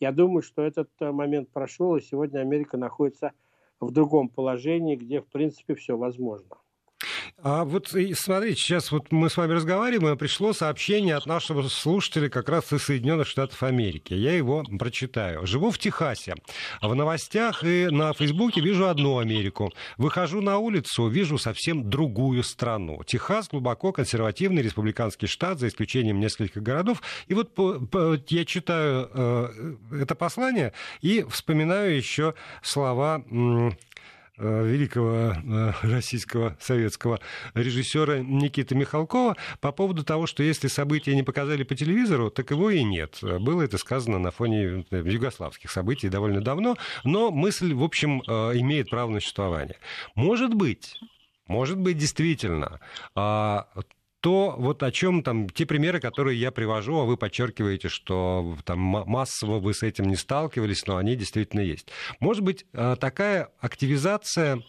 Я 0.00 0.10
думаю, 0.10 0.42
что 0.42 0.62
этот 0.62 0.90
а, 0.98 1.12
момент 1.12 1.50
прошел, 1.50 1.94
и 1.94 2.00
сегодня 2.00 2.40
Америка 2.40 2.76
находится 2.76 3.32
в 3.82 3.90
другом 3.90 4.28
положении, 4.28 4.96
где, 4.96 5.20
в 5.20 5.26
принципе, 5.26 5.74
все 5.74 5.96
возможно. 5.96 6.61
А 7.44 7.64
вот 7.64 7.88
смотрите, 7.88 8.56
сейчас 8.56 8.92
вот 8.92 9.10
мы 9.10 9.28
с 9.28 9.36
вами 9.36 9.52
разговариваем, 9.52 10.14
и 10.14 10.18
пришло 10.18 10.52
сообщение 10.52 11.16
от 11.16 11.26
нашего 11.26 11.66
слушателя 11.68 12.28
как 12.28 12.48
раз 12.48 12.72
из 12.72 12.84
Соединенных 12.84 13.26
Штатов 13.26 13.62
Америки. 13.62 14.14
Я 14.14 14.36
его 14.36 14.62
прочитаю. 14.78 15.44
Живу 15.46 15.70
в 15.70 15.78
Техасе. 15.78 16.34
В 16.80 16.94
новостях 16.94 17.64
и 17.64 17.88
на 17.90 18.12
Фейсбуке 18.12 18.60
вижу 18.60 18.86
одну 18.88 19.18
Америку. 19.18 19.72
Выхожу 19.96 20.40
на 20.40 20.58
улицу, 20.58 21.08
вижу 21.08 21.36
совсем 21.36 21.90
другую 21.90 22.44
страну. 22.44 23.02
Техас 23.04 23.48
глубоко 23.48 23.92
консервативный 23.92 24.62
республиканский 24.62 25.26
штат, 25.26 25.58
за 25.58 25.68
исключением 25.68 26.20
нескольких 26.20 26.62
городов. 26.62 27.02
И 27.26 27.34
вот 27.34 27.54
по, 27.54 27.80
по, 27.80 28.18
я 28.28 28.44
читаю 28.44 29.10
э, 29.12 29.74
это 30.00 30.14
послание 30.14 30.72
и 31.00 31.24
вспоминаю 31.28 31.96
еще 31.96 32.34
слова 32.62 33.22
Э, 33.30 33.70
великого 34.42 35.34
э, 35.34 35.72
российского 35.82 36.56
советского 36.60 37.20
режиссера 37.54 38.18
Никиты 38.18 38.74
Михалкова 38.74 39.36
по 39.60 39.72
поводу 39.72 40.04
того, 40.04 40.26
что 40.26 40.42
если 40.42 40.68
события 40.68 41.14
не 41.14 41.22
показали 41.22 41.62
по 41.62 41.74
телевизору, 41.74 42.30
так 42.30 42.50
его 42.50 42.70
и 42.70 42.82
нет. 42.82 43.18
Было 43.22 43.62
это 43.62 43.78
сказано 43.78 44.18
на 44.18 44.30
фоне 44.30 44.84
э, 44.90 45.02
югославских 45.04 45.70
событий 45.70 46.08
довольно 46.08 46.40
давно, 46.40 46.76
но 47.04 47.30
мысль, 47.30 47.74
в 47.74 47.82
общем, 47.82 48.20
имеет 48.22 48.90
право 48.90 49.10
на 49.10 49.20
существование. 49.20 49.76
Может 50.14 50.54
быть, 50.54 50.98
может 51.46 51.78
быть, 51.78 51.98
действительно, 51.98 52.80
а, 53.14 53.68
то 54.22 54.54
вот 54.56 54.84
о 54.84 54.92
чем 54.92 55.24
там 55.24 55.48
те 55.48 55.66
примеры, 55.66 55.98
которые 55.98 56.38
я 56.38 56.52
привожу, 56.52 57.00
а 57.00 57.04
вы 57.04 57.16
подчеркиваете, 57.16 57.88
что 57.88 58.56
там 58.64 58.78
массово 58.78 59.58
вы 59.58 59.74
с 59.74 59.82
этим 59.82 60.04
не 60.06 60.14
сталкивались, 60.14 60.86
но 60.86 60.96
они 60.96 61.16
действительно 61.16 61.60
есть. 61.60 61.88
Может 62.20 62.44
быть, 62.44 62.64
э, 62.72 62.96
такая 63.00 63.50
активизация 63.58 64.62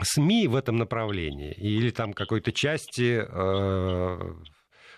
СМИ 0.00 0.46
в 0.46 0.54
этом 0.54 0.76
направлении 0.76 1.52
или 1.54 1.90
там 1.90 2.12
какой-то 2.12 2.52
части 2.52 3.24
э, 3.28 4.34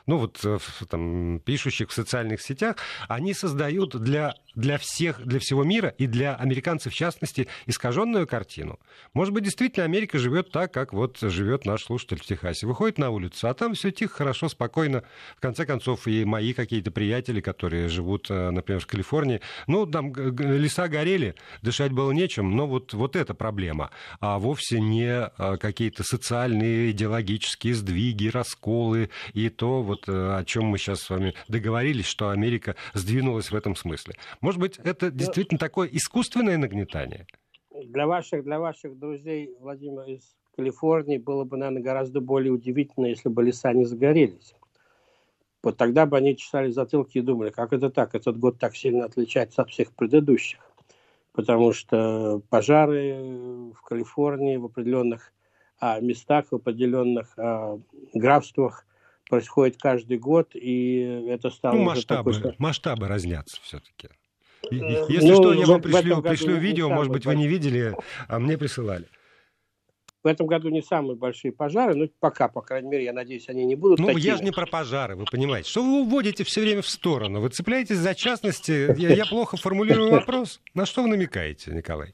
ну 0.06 0.18
вот 0.18 0.40
э, 0.44 0.58
там, 0.88 1.40
пишущих 1.40 1.90
в 1.90 1.92
социальных 1.92 2.40
сетях, 2.40 2.76
они 3.08 3.34
создают 3.34 3.96
для, 3.96 4.34
для 4.54 4.78
всех, 4.78 5.20
для 5.24 5.40
всего 5.40 5.64
мира 5.64 5.88
и 5.98 6.06
для 6.06 6.34
американцев 6.36 6.92
в 6.92 6.96
частности 6.96 7.48
искаженную 7.66 8.26
картину. 8.26 8.78
Может 9.14 9.34
быть, 9.34 9.44
действительно 9.44 9.84
Америка 9.84 10.18
живет 10.18 10.52
так, 10.52 10.72
как 10.72 10.92
вот 10.92 11.18
живет 11.20 11.66
наш 11.66 11.84
слушатель 11.84 12.18
в 12.18 12.24
Техасе. 12.24 12.66
Выходит 12.66 12.98
на 12.98 13.10
улицу, 13.10 13.48
а 13.48 13.54
там 13.54 13.74
все 13.74 13.90
тихо, 13.90 14.14
хорошо, 14.14 14.48
спокойно. 14.48 15.02
В 15.36 15.40
конце 15.40 15.66
концов, 15.66 16.06
и 16.06 16.24
мои 16.24 16.52
какие-то 16.52 16.90
приятели, 16.90 17.40
которые 17.40 17.88
живут, 17.88 18.30
э, 18.30 18.50
например, 18.50 18.80
в 18.80 18.86
Калифорнии, 18.86 19.40
ну, 19.66 19.86
там 19.86 20.14
леса 20.14 20.88
горели, 20.88 21.34
дышать 21.62 21.92
было 21.92 22.12
нечем, 22.12 22.54
но 22.54 22.66
вот, 22.66 22.94
вот 22.94 23.16
эта 23.16 23.34
проблема, 23.34 23.90
а 24.20 24.38
вовсе 24.38 24.80
не 24.80 25.30
э, 25.36 25.56
какие-то 25.58 26.04
социальные, 26.04 26.92
идеологические 26.92 27.74
сдвиги, 27.74 28.28
расколы 28.28 29.10
и 29.32 29.48
то, 29.48 29.82
вот 29.82 29.95
вот 29.96 30.09
э, 30.09 30.37
о 30.37 30.44
чем 30.44 30.64
мы 30.66 30.78
сейчас 30.78 31.00
с 31.00 31.11
вами 31.11 31.35
договорились, 31.48 32.06
что 32.06 32.30
Америка 32.30 32.76
сдвинулась 32.94 33.50
в 33.50 33.54
этом 33.54 33.74
смысле. 33.74 34.14
Может 34.40 34.61
быть, 34.61 34.78
это 34.78 35.11
действительно 35.11 35.59
такое 35.59 35.88
искусственное 35.88 36.59
нагнетание? 36.59 37.26
Для 37.70 38.06
ваших, 38.06 38.44
для 38.44 38.59
ваших 38.59 38.98
друзей, 38.98 39.54
Владимир, 39.61 40.02
из 40.04 40.35
Калифорнии 40.56 41.18
было 41.18 41.44
бы, 41.44 41.56
наверное, 41.56 41.82
гораздо 41.82 42.20
более 42.20 42.52
удивительно, 42.52 43.06
если 43.06 43.28
бы 43.28 43.42
леса 43.42 43.72
не 43.72 43.85
загорелись. 43.85 44.54
Вот 45.62 45.76
тогда 45.76 46.06
бы 46.06 46.16
они 46.16 46.37
чесали 46.37 46.70
затылки 46.70 47.18
и 47.18 47.22
думали, 47.22 47.50
как 47.50 47.72
это 47.72 47.90
так, 47.90 48.14
этот 48.14 48.38
год 48.38 48.59
так 48.59 48.76
сильно 48.76 49.04
отличается 49.04 49.62
от 49.62 49.70
всех 49.70 49.92
предыдущих. 49.92 50.61
Потому 51.32 51.72
что 51.72 52.40
пожары 52.48 53.72
в 53.74 53.82
Калифорнии 53.82 54.56
в 54.56 54.66
определенных 54.66 55.32
а, 55.78 56.00
местах, 56.00 56.46
в 56.50 56.54
определенных 56.54 57.35
а, 57.37 57.78
графствах 58.14 58.87
происходит 59.28 59.76
каждый 59.80 60.18
год, 60.18 60.50
и 60.54 61.26
это 61.28 61.50
стало... 61.50 61.76
Ну, 61.76 61.84
масштабы, 61.84 62.32
такой... 62.32 62.54
масштабы 62.58 63.08
разнятся 63.08 63.58
все-таки. 63.62 64.08
Э, 64.70 64.74
если 65.08 65.28
ну, 65.28 65.36
что, 65.36 65.52
я 65.52 65.66
вам 65.66 65.82
пришлю, 65.82 66.22
пришлю 66.22 66.56
видео, 66.56 66.88
может 66.88 67.12
быть, 67.12 67.26
вы 67.26 67.36
не 67.36 67.48
видели, 67.48 67.94
а 68.28 68.38
мне 68.38 68.56
присылали. 68.56 69.06
В 70.22 70.28
этом 70.28 70.48
году 70.48 70.70
не 70.70 70.82
самые 70.82 71.16
большие 71.16 71.52
пожары, 71.52 71.94
но 71.94 72.08
пока, 72.18 72.48
по 72.48 72.60
крайней 72.60 72.88
мере, 72.88 73.04
я 73.04 73.12
надеюсь, 73.12 73.48
они 73.48 73.64
не 73.64 73.76
будут 73.76 74.00
Ну, 74.00 74.08
такими. 74.08 74.22
я 74.22 74.36
же 74.36 74.42
не 74.42 74.50
про 74.50 74.66
пожары, 74.66 75.14
вы 75.14 75.24
понимаете. 75.24 75.70
Что 75.70 75.84
вы 75.84 76.00
уводите 76.00 76.42
все 76.42 76.62
время 76.62 76.82
в 76.82 76.88
сторону? 76.88 77.40
Вы 77.40 77.50
цепляетесь 77.50 77.98
за 77.98 78.12
частности. 78.12 78.92
Я, 79.00 79.14
я 79.14 79.24
плохо 79.24 79.56
формулирую 79.56 80.10
вопрос. 80.18 80.60
На 80.74 80.84
что 80.84 81.02
вы 81.02 81.08
намекаете, 81.10 81.70
Николай? 81.70 82.12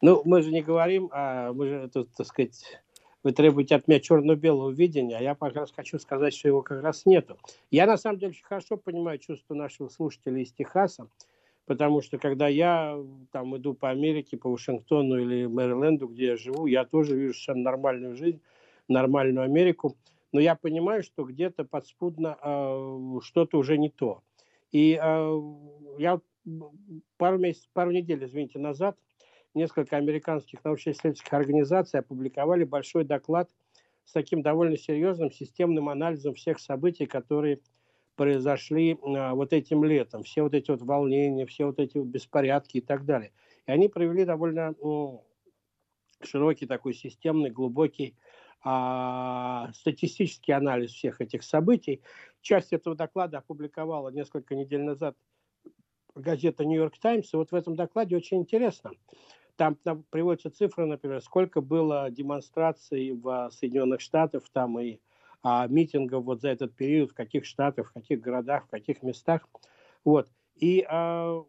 Ну, 0.00 0.22
мы 0.24 0.42
же 0.42 0.52
не 0.52 0.62
говорим, 0.62 1.08
а 1.12 1.52
мы 1.52 1.66
же, 1.66 1.90
тут, 1.92 2.14
так 2.16 2.24
сказать, 2.28 2.80
вы 3.22 3.32
требуете 3.32 3.74
от 3.76 3.88
меня 3.88 4.00
черно-белого 4.00 4.70
видения, 4.70 5.16
а 5.16 5.22
я 5.22 5.34
как 5.34 5.54
раз 5.54 5.72
хочу 5.72 5.98
сказать, 5.98 6.34
что 6.34 6.48
его 6.48 6.62
как 6.62 6.82
раз 6.82 7.06
нету. 7.06 7.36
Я 7.70 7.86
на 7.86 7.96
самом 7.96 8.18
деле 8.18 8.30
очень 8.30 8.44
хорошо 8.44 8.76
понимаю 8.76 9.18
чувство 9.18 9.54
нашего 9.54 9.88
слушателя 9.88 10.40
из 10.40 10.52
Техаса, 10.52 11.08
потому 11.66 12.00
что 12.00 12.18
когда 12.18 12.48
я 12.48 12.98
там 13.32 13.56
иду 13.56 13.74
по 13.74 13.90
Америке, 13.90 14.36
по 14.36 14.50
Вашингтону 14.50 15.18
или 15.18 15.46
Мэриленду, 15.46 16.06
где 16.08 16.26
я 16.26 16.36
живу, 16.36 16.66
я 16.66 16.84
тоже 16.84 17.16
вижу 17.16 17.34
совершенно 17.34 17.62
нормальную 17.62 18.16
жизнь, 18.16 18.40
нормальную 18.88 19.44
Америку, 19.44 19.96
но 20.32 20.40
я 20.40 20.54
понимаю, 20.54 21.02
что 21.02 21.24
где-то 21.24 21.64
подспудно 21.64 22.36
э, 22.42 23.18
что-то 23.22 23.58
уже 23.58 23.78
не 23.78 23.90
то. 23.90 24.22
И 24.70 24.98
э, 25.00 25.40
я 25.98 26.20
пару 27.16 27.38
месяцев, 27.38 27.68
пару 27.72 27.90
недель, 27.90 28.24
извините, 28.24 28.58
назад 28.58 28.96
несколько 29.54 29.96
американских 29.96 30.64
научно-исследовательских 30.64 31.32
организаций 31.32 32.00
опубликовали 32.00 32.64
большой 32.64 33.04
доклад 33.04 33.50
с 34.04 34.12
таким 34.12 34.42
довольно 34.42 34.76
серьезным 34.76 35.30
системным 35.30 35.88
анализом 35.88 36.34
всех 36.34 36.58
событий, 36.58 37.06
которые 37.06 37.60
произошли 38.16 38.98
а, 39.02 39.34
вот 39.34 39.52
этим 39.52 39.84
летом, 39.84 40.22
все 40.22 40.42
вот 40.42 40.54
эти 40.54 40.70
вот 40.70 40.82
волнения, 40.82 41.46
все 41.46 41.66
вот 41.66 41.78
эти 41.78 41.98
вот 41.98 42.08
беспорядки 42.08 42.78
и 42.78 42.80
так 42.80 43.04
далее. 43.04 43.32
И 43.66 43.70
они 43.70 43.88
провели 43.88 44.24
довольно 44.24 44.74
ну, 44.82 45.24
широкий 46.22 46.66
такой 46.66 46.94
системный, 46.94 47.50
глубокий 47.50 48.16
а, 48.62 49.70
статистический 49.72 50.52
анализ 50.52 50.90
всех 50.90 51.20
этих 51.20 51.44
событий. 51.44 52.02
часть 52.40 52.72
этого 52.72 52.96
доклада 52.96 53.38
опубликовала 53.38 54.08
несколько 54.08 54.56
недель 54.56 54.82
назад 54.82 55.16
газета 56.14 56.64
«Нью-Йорк 56.64 56.98
Таймс». 56.98 57.32
И 57.32 57.36
вот 57.36 57.52
в 57.52 57.54
этом 57.54 57.76
докладе 57.76 58.16
очень 58.16 58.38
интересно. 58.38 58.90
Там, 59.58 59.76
приводятся 60.10 60.50
цифры, 60.50 60.86
например, 60.86 61.20
сколько 61.20 61.60
было 61.60 62.08
демонстраций 62.12 63.10
в 63.10 63.50
Соединенных 63.50 64.00
Штатах, 64.00 64.44
там 64.52 64.78
и 64.78 65.00
а, 65.42 65.66
митингов 65.66 66.24
вот 66.24 66.40
за 66.40 66.50
этот 66.50 66.76
период, 66.76 67.10
в 67.10 67.14
каких 67.14 67.44
штатах, 67.44 67.88
в 67.88 67.92
каких 67.92 68.20
городах, 68.20 68.66
в 68.66 68.70
каких 68.70 69.02
местах. 69.02 69.48
Вот. 70.04 70.28
И 70.54 70.86
а, 70.88 71.44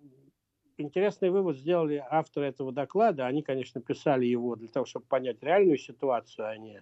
интересный 0.78 1.30
вывод 1.30 1.56
сделали 1.58 2.04
авторы 2.10 2.48
этого 2.48 2.72
доклада. 2.72 3.28
Они, 3.28 3.44
конечно, 3.44 3.80
писали 3.80 4.26
его 4.26 4.56
для 4.56 4.70
того, 4.70 4.88
чтобы 4.88 5.06
понять 5.06 5.44
реальную 5.44 5.78
ситуацию, 5.78 6.48
а 6.48 6.58
не 6.58 6.82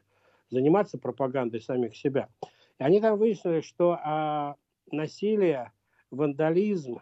заниматься 0.49 0.97
пропагандой 0.97 1.59
самих 1.59 1.97
себя. 1.97 2.29
И 2.79 2.83
они 2.83 3.01
там 3.01 3.17
выяснили, 3.17 3.59
что 3.59 3.99
а, 4.01 4.55
насилие, 4.91 5.73
вандализм, 6.09 7.01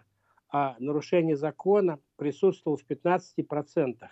а 0.57 0.77
нарушение 0.79 1.35
закона 1.35 1.99
присутствовало 2.15 2.77
в 2.77 2.89
15% 2.89 4.07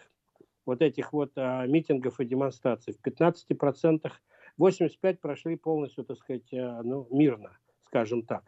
вот 0.66 0.82
этих 0.82 1.14
вот 1.14 1.32
а, 1.38 1.66
митингов 1.66 2.20
и 2.20 2.26
демонстраций. 2.26 2.94
В 2.94 3.08
15% 3.08 4.12
85 4.58 5.22
прошли 5.22 5.56
полностью, 5.56 6.04
так 6.04 6.18
сказать, 6.18 6.54
а, 6.54 6.84
ну, 6.84 7.08
мирно, 7.12 7.58
скажем 7.86 8.24
так. 8.24 8.44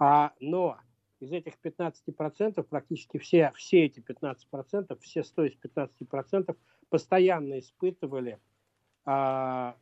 А, 0.00 0.32
но 0.40 0.78
из 1.20 1.30
этих 1.30 1.52
15% 1.62 2.60
практически 2.64 3.18
все, 3.18 3.52
все 3.54 3.84
эти 3.84 4.00
15%, 4.00 4.98
все 5.00 5.22
100 5.22 5.44
из 5.44 5.56
15% 5.60 6.56
постоянно 6.88 7.60
испытывали, 7.60 8.40
а, 9.04 9.76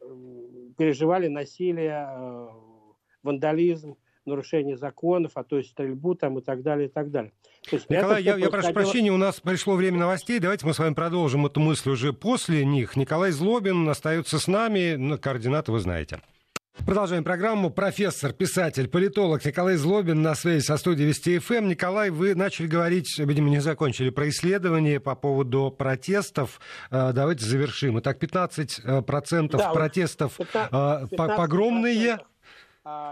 переживали 0.77 1.29
насилие, 1.29 2.05
а, 2.07 2.53
вандализм, 3.23 3.97
нарушение 4.27 4.77
законов, 4.77 5.33
а 5.35 5.45
то 5.45 5.59
есть 5.59 5.71
стрельбу 5.71 6.15
там 6.15 6.39
и 6.39 6.43
так 6.43 6.63
далее, 6.63 6.89
и 6.89 6.91
так 6.91 7.11
далее. 7.11 7.33
есть 7.71 7.89
Николай, 7.89 8.23
я, 8.23 8.37
я 8.37 8.51
прошу 8.51 8.73
прощения, 8.73 9.13
у 9.13 9.17
нас 9.17 9.41
пришло 9.41 9.75
время 9.75 9.99
новостей. 9.99 10.39
Давайте 10.39 10.67
мы 10.67 10.75
с 10.75 10.79
вами 10.79 10.95
продолжим 10.95 11.47
эту 11.47 11.61
мысль 11.61 11.91
уже 11.91 12.13
после 12.13 12.65
них. 12.65 12.97
Николай 12.97 13.31
Злобин 13.31 13.89
остается 13.89 14.39
с 14.39 14.47
нами. 14.47 15.17
Координаты 15.17 15.73
вы 15.73 15.81
знаете. 15.81 16.21
Продолжаем 16.85 17.25
программу. 17.25 17.71
Профессор, 17.71 18.33
писатель, 18.33 18.87
политолог 18.87 19.45
Николай 19.45 19.77
Злобин 19.77 20.23
на 20.23 20.35
связи 20.35 20.63
со 20.63 20.77
студией 20.77 21.09
Вести 21.09 21.39
ФМ. 21.39 21.55
Эм. 21.55 21.69
Николай, 21.69 22.11
вы 22.11 22.35
начали 22.35 22.67
говорить, 22.67 23.19
видимо, 23.19 23.49
не 23.49 23.61
закончили, 23.61 24.11
про 24.11 24.29
исследования 24.29 25.01
по 25.01 25.17
поводу 25.17 25.75
протестов. 25.77 26.61
Э, 26.91 27.13
давайте 27.13 27.45
завершим. 27.45 27.99
Итак, 27.99 28.23
15% 28.23 29.49
да, 29.57 29.73
протестов 29.73 30.37
15, 30.37 31.11
15 31.11 31.37
погромные. 31.37 32.19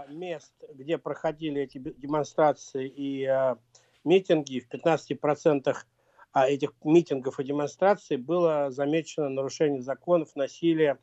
Мест, 0.09 0.53
где 0.73 0.97
проходили 0.97 1.61
эти 1.61 1.77
демонстрации 1.77 2.87
и 2.87 3.25
э, 3.25 3.55
митинги, 4.03 4.59
в 4.59 4.69
15% 4.69 5.75
этих 6.33 6.73
митингов 6.83 7.39
и 7.39 7.43
демонстраций 7.43 8.17
было 8.17 8.69
замечено 8.69 9.29
нарушение 9.29 9.81
законов, 9.81 10.35
насилие, 10.35 10.97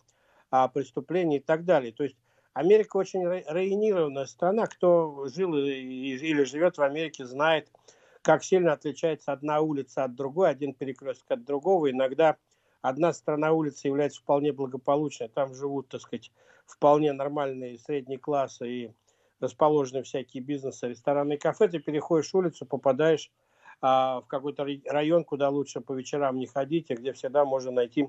преступления 0.75 1.39
и 1.39 1.41
так 1.41 1.65
далее. 1.65 1.93
То 1.93 2.05
есть 2.05 2.17
Америка 2.53 2.99
очень 2.99 3.27
районированная 3.27 4.27
страна. 4.27 4.67
Кто 4.67 5.27
жил 5.29 5.57
или 5.57 6.45
живет 6.45 6.77
в 6.77 6.83
Америке, 6.83 7.25
знает, 7.25 7.71
как 8.21 8.45
сильно 8.45 8.73
отличается 8.73 9.33
одна 9.33 9.61
улица 9.61 10.05
от 10.05 10.15
другой, 10.15 10.51
один 10.51 10.75
перекресток 10.75 11.31
от 11.31 11.45
другого. 11.45 11.91
Иногда 11.91 12.37
одна 12.83 13.13
сторона 13.13 13.53
улицы 13.53 13.87
является 13.87 14.21
вполне 14.21 14.53
благополучной. 14.53 15.29
Там 15.29 15.55
живут, 15.55 15.89
так 15.89 16.01
сказать, 16.01 16.31
вполне 16.67 17.13
нормальные 17.13 17.79
средние 17.79 18.19
классы 18.19 18.69
и 18.69 18.93
расположены 19.41 20.03
всякие 20.03 20.43
бизнесы, 20.43 20.89
рестораны 20.89 21.35
и 21.35 21.39
кафе. 21.39 21.69
Ты 21.69 21.79
переходишь 21.79 22.35
улицу, 22.35 22.67
попадаешь 22.67 23.31
а, 23.81 24.21
в 24.21 24.27
какой-то 24.27 24.67
район, 24.87 25.25
куда 25.25 25.49
лучше 25.49 25.81
по 25.81 25.93
вечерам 25.93 26.39
не 26.39 26.47
ходить, 26.47 26.91
и 26.91 26.95
где 26.95 27.13
всегда 27.13 27.45
можно 27.45 27.73
найти 27.73 28.09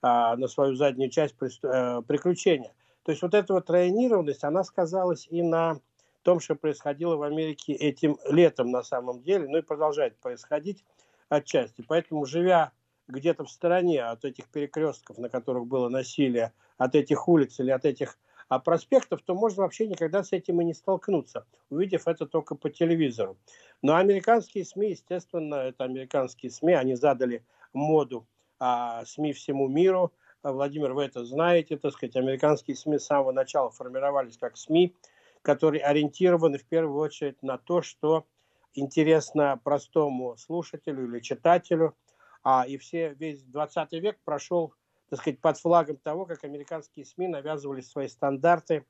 а, 0.00 0.36
на 0.36 0.48
свою 0.48 0.74
заднюю 0.74 1.10
часть 1.10 1.36
при, 1.36 1.50
а, 1.64 2.00
э, 2.00 2.02
приключения. 2.02 2.72
То 3.04 3.12
есть 3.12 3.22
вот 3.22 3.34
эта 3.34 3.52
вот 3.52 3.70
районированность, 3.70 4.44
она 4.44 4.64
сказалась 4.64 5.26
и 5.30 5.42
на 5.42 5.80
том, 6.22 6.40
что 6.40 6.54
происходило 6.54 7.16
в 7.16 7.22
Америке 7.22 7.72
этим 7.72 8.18
летом 8.28 8.70
на 8.70 8.82
самом 8.82 9.22
деле, 9.22 9.48
ну 9.48 9.58
и 9.58 9.62
продолжает 9.62 10.16
происходить 10.18 10.84
отчасти. 11.28 11.84
Поэтому, 11.86 12.24
живя 12.26 12.72
где-то 13.08 13.44
в 13.44 13.50
стороне 13.50 14.02
от 14.02 14.24
этих 14.24 14.48
перекрестков, 14.48 15.18
на 15.18 15.28
которых 15.28 15.66
было 15.66 15.88
насилие, 15.88 16.52
от 16.78 16.94
этих 16.94 17.28
улиц 17.28 17.60
или 17.60 17.70
от 17.70 17.84
этих 17.84 18.18
а 18.48 18.58
проспектов, 18.58 19.22
то 19.22 19.34
можно 19.34 19.62
вообще 19.62 19.86
никогда 19.86 20.22
с 20.22 20.32
этим 20.32 20.60
и 20.60 20.64
не 20.64 20.74
столкнуться, 20.74 21.46
увидев 21.70 22.06
это 22.06 22.26
только 22.26 22.54
по 22.54 22.68
телевизору. 22.68 23.38
Но 23.80 23.96
американские 23.96 24.66
СМИ, 24.66 24.90
естественно, 24.90 25.54
это 25.54 25.84
американские 25.84 26.52
СМИ, 26.52 26.74
они 26.74 26.94
задали 26.94 27.46
моду 27.72 28.26
а, 28.58 29.06
СМИ 29.06 29.32
всему 29.32 29.68
миру, 29.68 30.12
Владимир, 30.42 30.92
вы 30.92 31.04
это 31.04 31.24
знаете, 31.24 31.76
так 31.76 31.92
сказать, 31.92 32.16
американские 32.16 32.76
СМИ 32.76 32.98
с 32.98 33.06
самого 33.06 33.30
начала 33.30 33.70
формировались 33.70 34.36
как 34.36 34.56
СМИ, 34.56 34.94
которые 35.40 35.84
ориентированы 35.84 36.58
в 36.58 36.64
первую 36.64 36.98
очередь 37.00 37.42
на 37.42 37.58
то, 37.58 37.80
что 37.80 38.26
интересно 38.74 39.60
простому 39.62 40.36
слушателю 40.36 41.06
или 41.06 41.20
читателю. 41.20 41.94
А, 42.42 42.64
и 42.66 42.76
все, 42.76 43.14
весь 43.14 43.42
20 43.44 43.92
век 43.92 44.18
прошел, 44.24 44.74
так 45.08 45.20
сказать, 45.20 45.40
под 45.40 45.58
флагом 45.58 45.96
того, 45.96 46.26
как 46.26 46.44
американские 46.44 47.04
СМИ 47.04 47.28
навязывали 47.28 47.80
свои 47.80 48.08
стандарты 48.08 48.84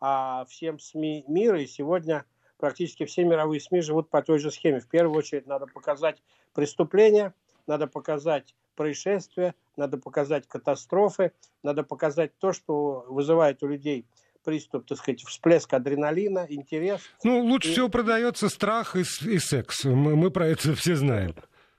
а, 0.00 0.44
всем 0.46 0.78
СМИ 0.78 1.24
мира. 1.28 1.60
И 1.60 1.66
сегодня 1.66 2.24
практически 2.56 3.04
все 3.04 3.24
мировые 3.24 3.60
СМИ 3.60 3.80
живут 3.80 4.08
по 4.08 4.22
той 4.22 4.38
же 4.38 4.50
схеме. 4.50 4.80
В 4.80 4.88
первую 4.88 5.18
очередь 5.18 5.46
надо 5.46 5.66
показать 5.66 6.22
преступления, 6.54 7.34
надо 7.66 7.86
показать 7.86 8.54
происшествия, 8.74 9.54
надо 9.76 9.98
показать 9.98 10.46
катастрофы, 10.48 11.32
надо 11.62 11.82
показать 11.82 12.36
то, 12.38 12.52
что 12.52 13.04
вызывает 13.08 13.62
у 13.62 13.66
людей 13.66 14.06
приступ, 14.44 14.86
так 14.86 14.98
сказать, 14.98 15.22
всплеск 15.22 15.72
адреналина, 15.72 16.46
интерес. 16.48 17.00
Ну, 17.22 17.40
лучше 17.40 17.70
и... 17.70 17.72
всего 17.72 17.88
продается 17.88 18.48
страх 18.48 18.94
и, 18.94 19.00
и 19.00 19.38
секс. 19.38 19.84
Мы, 19.84 20.16
мы 20.16 20.30
про 20.30 20.46
это 20.46 20.74
все 20.74 20.96
знаем. 20.96 21.34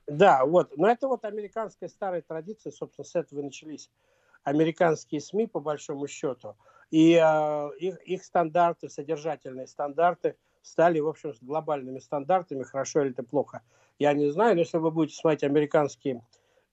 Да, 0.08 0.46
вот. 0.46 0.78
Но 0.78 0.88
это 0.88 1.08
вот 1.08 1.26
американская 1.26 1.90
старая 1.90 2.22
традиция, 2.22 2.72
собственно, 2.72 3.06
с 3.06 3.16
этого 3.16 3.40
и 3.40 3.44
начались 3.44 3.90
американские 4.44 5.22
СМИ, 5.22 5.48
по 5.48 5.60
большому 5.60 6.08
счету. 6.08 6.56
И 6.92 7.14
э, 7.14 7.70
их, 7.80 7.98
их 8.04 8.24
стандарты, 8.24 8.90
содержательные 8.90 9.66
стандарты, 9.68 10.36
стали, 10.62 11.00
в 11.00 11.08
общем, 11.08 11.34
глобальными 11.42 12.00
стандартами, 12.00 12.64
хорошо 12.64 13.02
или 13.02 13.12
это 13.12 13.24
плохо. 13.24 13.62
Я 13.98 14.14
не 14.14 14.30
знаю, 14.30 14.56
но 14.56 14.62
если 14.62 14.78
вы 14.78 14.92
будете 14.92 15.18
смотреть 15.18 15.44
американские 15.44 16.24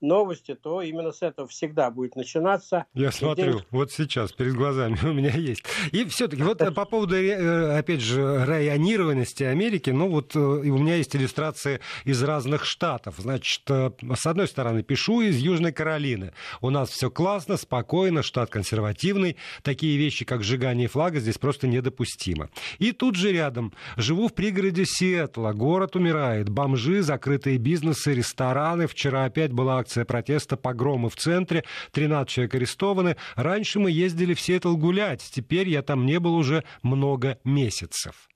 новости, 0.03 0.55
то 0.55 0.83
именно 0.83 1.13
с 1.13 1.23
этого 1.23 1.49
всегда 1.49 1.91
будет 1.91 2.17
начинаться. 2.17 2.87
Я 2.95 3.09
и 3.09 3.13
смотрю, 3.13 3.53
день... 3.53 3.63
вот 3.71 3.93
сейчас 3.93 4.33
перед 4.33 4.55
глазами 4.55 4.99
у 5.05 5.13
меня 5.13 5.31
есть. 5.31 5.65
И 5.93 6.05
все-таки 6.07 6.43
вот 6.43 6.59
по 6.75 6.85
поводу, 6.85 7.17
э, 7.17 7.79
опять 7.79 8.01
же, 8.01 8.45
районированности 8.45 9.45
Америки, 9.45 9.91
ну 9.91 10.09
вот 10.09 10.35
э, 10.35 10.39
у 10.39 10.79
меня 10.79 10.97
есть 10.97 11.15
иллюстрации 11.15 11.81
из 12.05 12.23
разных 12.23 12.65
штатов. 12.65 13.17
Значит, 13.19 13.63
э, 13.71 13.93
с 14.15 14.27
одной 14.27 14.49
стороны, 14.49 14.83
пишу 14.83 15.21
из 15.21 15.37
Южной 15.39 15.73
Каролины. 15.73 16.33
У 16.61 16.71
нас 16.71 16.91
все 16.91 17.11
классно, 17.11 17.57
спокойно, 17.57 18.23
штат 18.23 18.51
консервативный. 18.51 19.37
Такие 19.63 19.97
вещи, 19.97 20.25
как 20.25 20.43
сжигание 20.43 20.89
флага, 20.89 21.21
здесь 21.21 21.39
просто 21.39 21.67
недопустимо. 21.67 22.51
И 22.79 22.93
тут 22.93 23.15
же 23.15 23.33
рядом 23.33 23.73
живу 23.97 24.29
в 24.29 24.35
пригороде 24.35 24.85
Сиэтла. 24.85 25.53
Город 25.53 25.97
умирает. 25.97 26.49
Бомжи, 26.49 27.03
закрытые 27.03 27.59
бизнесы, 27.59 28.15
рестораны. 28.15 28.87
Вчера 28.87 29.25
опять 29.25 29.53
была 29.53 29.79
акция 29.79 29.92
акция 29.93 30.05
протеста, 30.07 30.57
погромы 30.57 31.11
в 31.11 31.17
центре, 31.17 31.65
13 31.93 32.29
человек 32.29 32.55
арестованы. 32.55 33.17
Раньше 33.37 33.79
мы 33.79 33.91
ездили 33.91 34.33
в 34.33 34.41
Сиэтл 34.41 34.77
гулять, 34.77 35.23
теперь 35.31 35.69
я 35.69 35.83
там 35.83 36.07
не 36.07 36.19
был 36.19 36.35
уже 36.35 36.65
много 36.83 37.39
месяцев. 37.45 38.29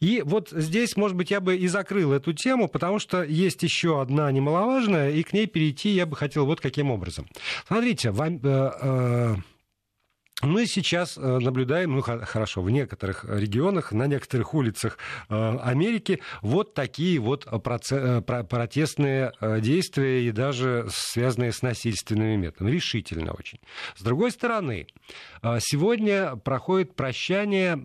И 0.00 0.22
вот 0.24 0.48
здесь, 0.52 0.96
может 0.96 1.16
быть, 1.18 1.30
я 1.30 1.40
бы 1.40 1.56
и 1.56 1.68
закрыл 1.68 2.12
эту 2.12 2.32
тему, 2.32 2.66
потому 2.66 2.98
что 2.98 3.22
есть 3.22 3.62
еще 3.62 4.00
одна 4.00 4.32
немаловажная, 4.32 5.10
и 5.10 5.22
к 5.22 5.34
ней 5.34 5.46
перейти 5.46 5.90
я 5.90 6.06
бы 6.06 6.16
хотел 6.16 6.46
вот 6.46 6.60
каким 6.60 6.90
образом. 6.90 7.26
Смотрите, 7.66 8.10
в, 8.10 8.22
э, 8.22 8.30
э, 8.42 9.36
мы 10.42 10.66
сейчас 10.66 11.16
э, 11.16 11.38
наблюдаем, 11.38 11.94
ну 11.94 12.02
хорошо, 12.02 12.60
в 12.60 12.68
некоторых 12.68 13.24
регионах, 13.24 13.92
на 13.92 14.06
некоторых 14.06 14.52
улицах 14.52 14.98
э, 15.30 15.58
Америки 15.62 16.20
вот 16.42 16.74
такие 16.74 17.18
вот 17.18 17.46
э, 17.50 18.20
протестные 18.20 19.32
действия 19.60 20.26
и 20.26 20.32
даже 20.32 20.88
связанные 20.90 21.52
с 21.52 21.62
насильственными 21.62 22.36
методами. 22.36 22.70
Решительно 22.70 23.32
очень. 23.32 23.60
С 23.96 24.02
другой 24.02 24.30
стороны, 24.30 24.86
сегодня 25.60 26.36
проходит 26.36 26.94
прощание, 26.94 27.76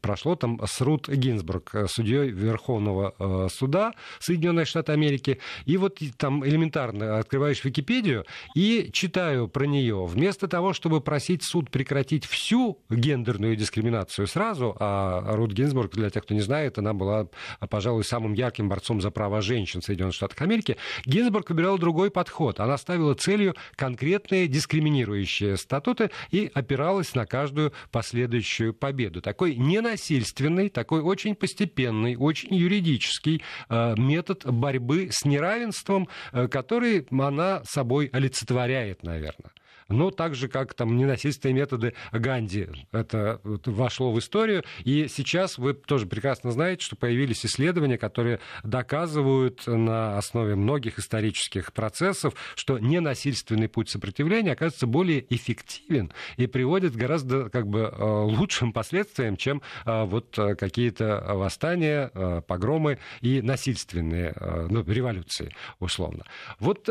прошло 0.00 0.36
там 0.36 0.60
с 0.64 0.80
Рут 0.80 1.08
Гинзбург, 1.08 1.74
судьей 1.88 2.30
Верховного 2.30 3.48
суда 3.48 3.92
Соединенных 4.18 4.66
Штатов 4.66 4.94
Америки. 4.94 5.40
И 5.66 5.76
вот 5.76 6.00
там 6.16 6.46
элементарно 6.46 7.18
открываешь 7.18 7.62
Википедию 7.64 8.24
и 8.54 8.90
читаю 8.92 9.48
про 9.48 9.66
нее. 9.66 10.06
Вместо 10.06 10.48
того, 10.48 10.72
чтобы 10.72 11.00
просить 11.00 11.33
попросить 11.34 11.42
суд 11.42 11.70
прекратить 11.70 12.24
всю 12.26 12.78
гендерную 12.90 13.56
дискриминацию 13.56 14.26
сразу, 14.26 14.76
а 14.78 15.34
Рут 15.36 15.52
Гинзбург, 15.52 15.92
для 15.92 16.10
тех, 16.10 16.22
кто 16.22 16.34
не 16.34 16.40
знает, 16.40 16.78
она 16.78 16.92
была, 16.92 17.28
пожалуй, 17.70 18.04
самым 18.04 18.34
ярким 18.34 18.68
борцом 18.68 19.00
за 19.00 19.10
права 19.10 19.40
женщин 19.40 19.80
в 19.80 19.84
Соединенных 19.84 20.14
Штатах 20.14 20.40
Америки, 20.42 20.76
Гинзбург 21.06 21.50
выбирала 21.50 21.78
другой 21.78 22.10
подход. 22.10 22.60
Она 22.60 22.76
ставила 22.78 23.14
целью 23.14 23.54
конкретные 23.76 24.48
дискриминирующие 24.48 25.56
статуты 25.56 26.10
и 26.30 26.50
опиралась 26.54 27.14
на 27.14 27.26
каждую 27.26 27.72
последующую 27.90 28.72
победу. 28.74 29.20
Такой 29.20 29.56
ненасильственный, 29.56 30.68
такой 30.68 31.00
очень 31.00 31.34
постепенный, 31.34 32.16
очень 32.16 32.54
юридический 32.54 33.42
э, 33.68 33.94
метод 33.96 34.44
борьбы 34.44 35.08
с 35.10 35.24
неравенством, 35.24 36.08
э, 36.32 36.48
который 36.48 37.06
она 37.10 37.62
собой 37.64 38.10
олицетворяет, 38.12 39.02
наверное 39.02 39.50
но 39.88 40.10
так 40.10 40.34
же, 40.34 40.48
как 40.48 40.74
там 40.74 40.96
ненасильственные 40.96 41.54
методы 41.54 41.94
Ганди. 42.12 42.68
Это 42.92 43.40
вошло 43.42 44.12
в 44.12 44.18
историю. 44.18 44.64
И 44.84 45.08
сейчас 45.08 45.58
вы 45.58 45.74
тоже 45.74 46.06
прекрасно 46.06 46.50
знаете, 46.52 46.84
что 46.84 46.96
появились 46.96 47.44
исследования, 47.44 47.98
которые 47.98 48.40
доказывают 48.62 49.66
на 49.66 50.18
основе 50.18 50.54
многих 50.54 50.98
исторических 50.98 51.72
процессов, 51.72 52.34
что 52.54 52.78
ненасильственный 52.78 53.68
путь 53.68 53.90
сопротивления 53.90 54.52
оказывается 54.52 54.86
более 54.86 55.24
эффективен 55.34 56.12
и 56.36 56.46
приводит 56.46 56.94
к 56.94 56.96
гораздо 56.96 57.50
как 57.50 57.66
бы, 57.66 57.80
э, 57.80 58.04
лучшим 58.04 58.72
последствиям, 58.72 59.36
чем 59.36 59.62
э, 59.84 60.04
вот 60.04 60.38
э, 60.38 60.54
какие-то 60.54 61.22
восстания, 61.34 62.10
погромы 62.46 62.98
и 63.20 63.42
насильственные 63.42 64.34
ну, 64.70 64.82
революции, 64.84 65.54
условно. 65.80 66.24
Вот 66.58 66.88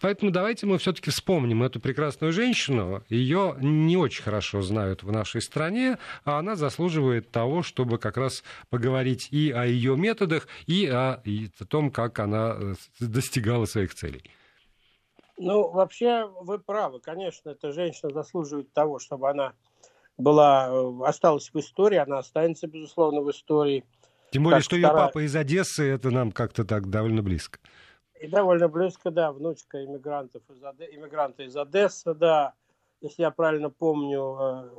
поэтому 0.00 0.30
давайте 0.30 0.66
мы 0.66 0.78
все-таки 0.78 1.10
вспомним 1.10 1.62
эту 1.62 1.80
прекрасную 1.80 2.32
женщину, 2.34 3.02
ее 3.08 3.56
не 3.58 3.96
очень 3.96 4.22
хорошо 4.22 4.60
знают 4.60 5.02
в 5.02 5.10
нашей 5.10 5.40
стране, 5.40 5.98
а 6.24 6.38
она 6.38 6.56
заслуживает 6.56 7.30
того, 7.30 7.62
чтобы 7.62 7.98
как 7.98 8.16
раз 8.16 8.44
поговорить 8.68 9.28
и 9.30 9.50
о 9.50 9.64
ее 9.64 9.96
методах, 9.96 10.46
и 10.66 10.86
о, 10.86 11.20
и 11.24 11.48
о 11.58 11.64
том, 11.64 11.90
как 11.90 12.18
она 12.18 12.56
э, 12.58 12.74
достигала 13.00 13.64
своих 13.64 13.94
целей. 13.94 14.22
Ну, 15.36 15.70
вообще, 15.70 16.28
вы 16.42 16.58
правы. 16.58 17.00
Конечно, 17.00 17.50
эта 17.50 17.72
женщина 17.72 18.12
заслуживает 18.12 18.72
того, 18.72 18.98
чтобы 18.98 19.30
она 19.30 19.52
была, 20.16 20.68
э, 20.68 21.06
осталась 21.06 21.50
в 21.52 21.58
истории, 21.58 21.96
она 21.96 22.18
останется, 22.18 22.66
безусловно, 22.66 23.20
в 23.20 23.30
истории. 23.30 23.84
Тем 24.30 24.44
более, 24.44 24.60
что 24.60 24.76
вторая... 24.76 24.96
ее 24.96 25.06
папа 25.06 25.24
из 25.24 25.34
Одессы, 25.34 25.84
это 25.84 26.10
нам 26.10 26.32
как-то 26.32 26.64
так 26.64 26.88
довольно 26.90 27.22
близко. 27.22 27.58
И 28.20 28.28
довольно 28.28 28.68
близко, 28.68 29.10
да, 29.10 29.32
внучка 29.32 29.84
иммигрантов 29.84 30.42
из, 30.48 30.62
Оде... 30.62 30.88
иммигранта 30.92 31.42
из 31.42 31.56
Одессы, 31.56 32.14
да. 32.14 32.54
Если 33.00 33.22
я 33.22 33.30
правильно 33.30 33.68
помню, 33.68 34.70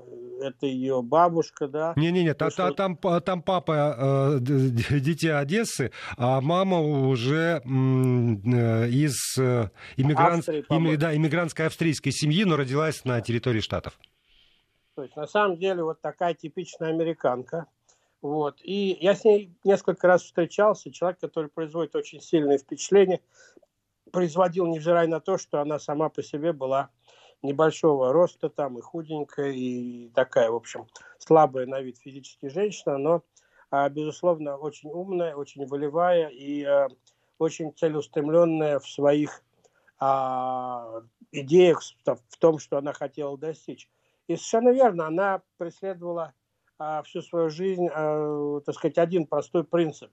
э, 0.41 0.47
это 0.47 0.65
ее 0.65 1.03
бабушка, 1.03 1.67
да. 1.67 1.93
Не-не-не, 1.95 2.33
та, 2.33 2.49
что... 2.49 2.71
там, 2.71 2.97
там 2.97 3.43
папа 3.43 4.37
э, 4.37 4.39
дитя 4.39 5.39
Одессы, 5.39 5.91
а 6.17 6.41
мама 6.41 6.81
уже 6.81 7.61
э, 7.63 8.87
из 8.87 9.37
э, 9.37 9.69
иммигрант... 9.97 10.39
Австрии, 10.39 10.65
им, 10.69 10.97
да, 10.97 11.15
иммигрантской 11.15 11.67
австрийской 11.67 12.11
семьи, 12.11 12.45
но 12.45 12.55
родилась 12.55 13.05
на 13.05 13.21
территории 13.21 13.59
Штатов. 13.59 13.99
То 14.95 15.03
есть, 15.03 15.15
на 15.15 15.27
самом 15.27 15.57
деле, 15.57 15.83
вот 15.83 16.01
такая 16.01 16.33
типичная 16.33 16.89
американка. 16.89 17.67
Вот. 18.21 18.59
И 18.63 18.97
я 19.01 19.15
с 19.15 19.23
ней 19.23 19.55
несколько 19.63 20.07
раз 20.07 20.23
встречался. 20.23 20.91
Человек, 20.91 21.19
который 21.19 21.49
производит 21.49 21.95
очень 21.95 22.21
сильное 22.21 22.57
впечатление, 22.57 23.21
производил, 24.11 24.65
невзирая 24.67 25.07
на 25.07 25.19
то, 25.19 25.37
что 25.37 25.61
она 25.61 25.79
сама 25.79 26.09
по 26.09 26.23
себе 26.23 26.53
была 26.53 26.89
небольшого 27.41 28.11
роста 28.11 28.49
там 28.49 28.77
и 28.77 28.81
худенькая, 28.81 29.51
и 29.51 30.09
такая, 30.09 30.49
в 30.49 30.55
общем, 30.55 30.87
слабая 31.17 31.65
на 31.65 31.81
вид 31.81 31.97
физически 31.97 32.47
женщина, 32.47 32.97
но, 32.97 33.23
а, 33.69 33.87
безусловно, 33.89 34.57
очень 34.57 34.89
умная, 34.89 35.35
очень 35.35 35.65
волевая 35.67 36.29
и 36.29 36.63
а, 36.63 36.87
очень 37.37 37.73
целеустремленная 37.73 38.79
в 38.79 38.87
своих 38.87 39.43
а, 39.99 41.01
идеях, 41.31 41.81
в 42.05 42.37
том, 42.37 42.59
что 42.59 42.77
она 42.77 42.93
хотела 42.93 43.37
достичь. 43.37 43.89
И 44.27 44.35
совершенно 44.35 44.69
верно, 44.69 45.07
она 45.07 45.41
преследовала 45.57 46.33
всю 47.05 47.21
свою 47.21 47.49
жизнь, 47.49 47.87
а, 47.93 48.59
так 48.65 48.75
сказать, 48.75 48.97
один 48.97 49.25
простой 49.25 49.63
принцип. 49.63 50.11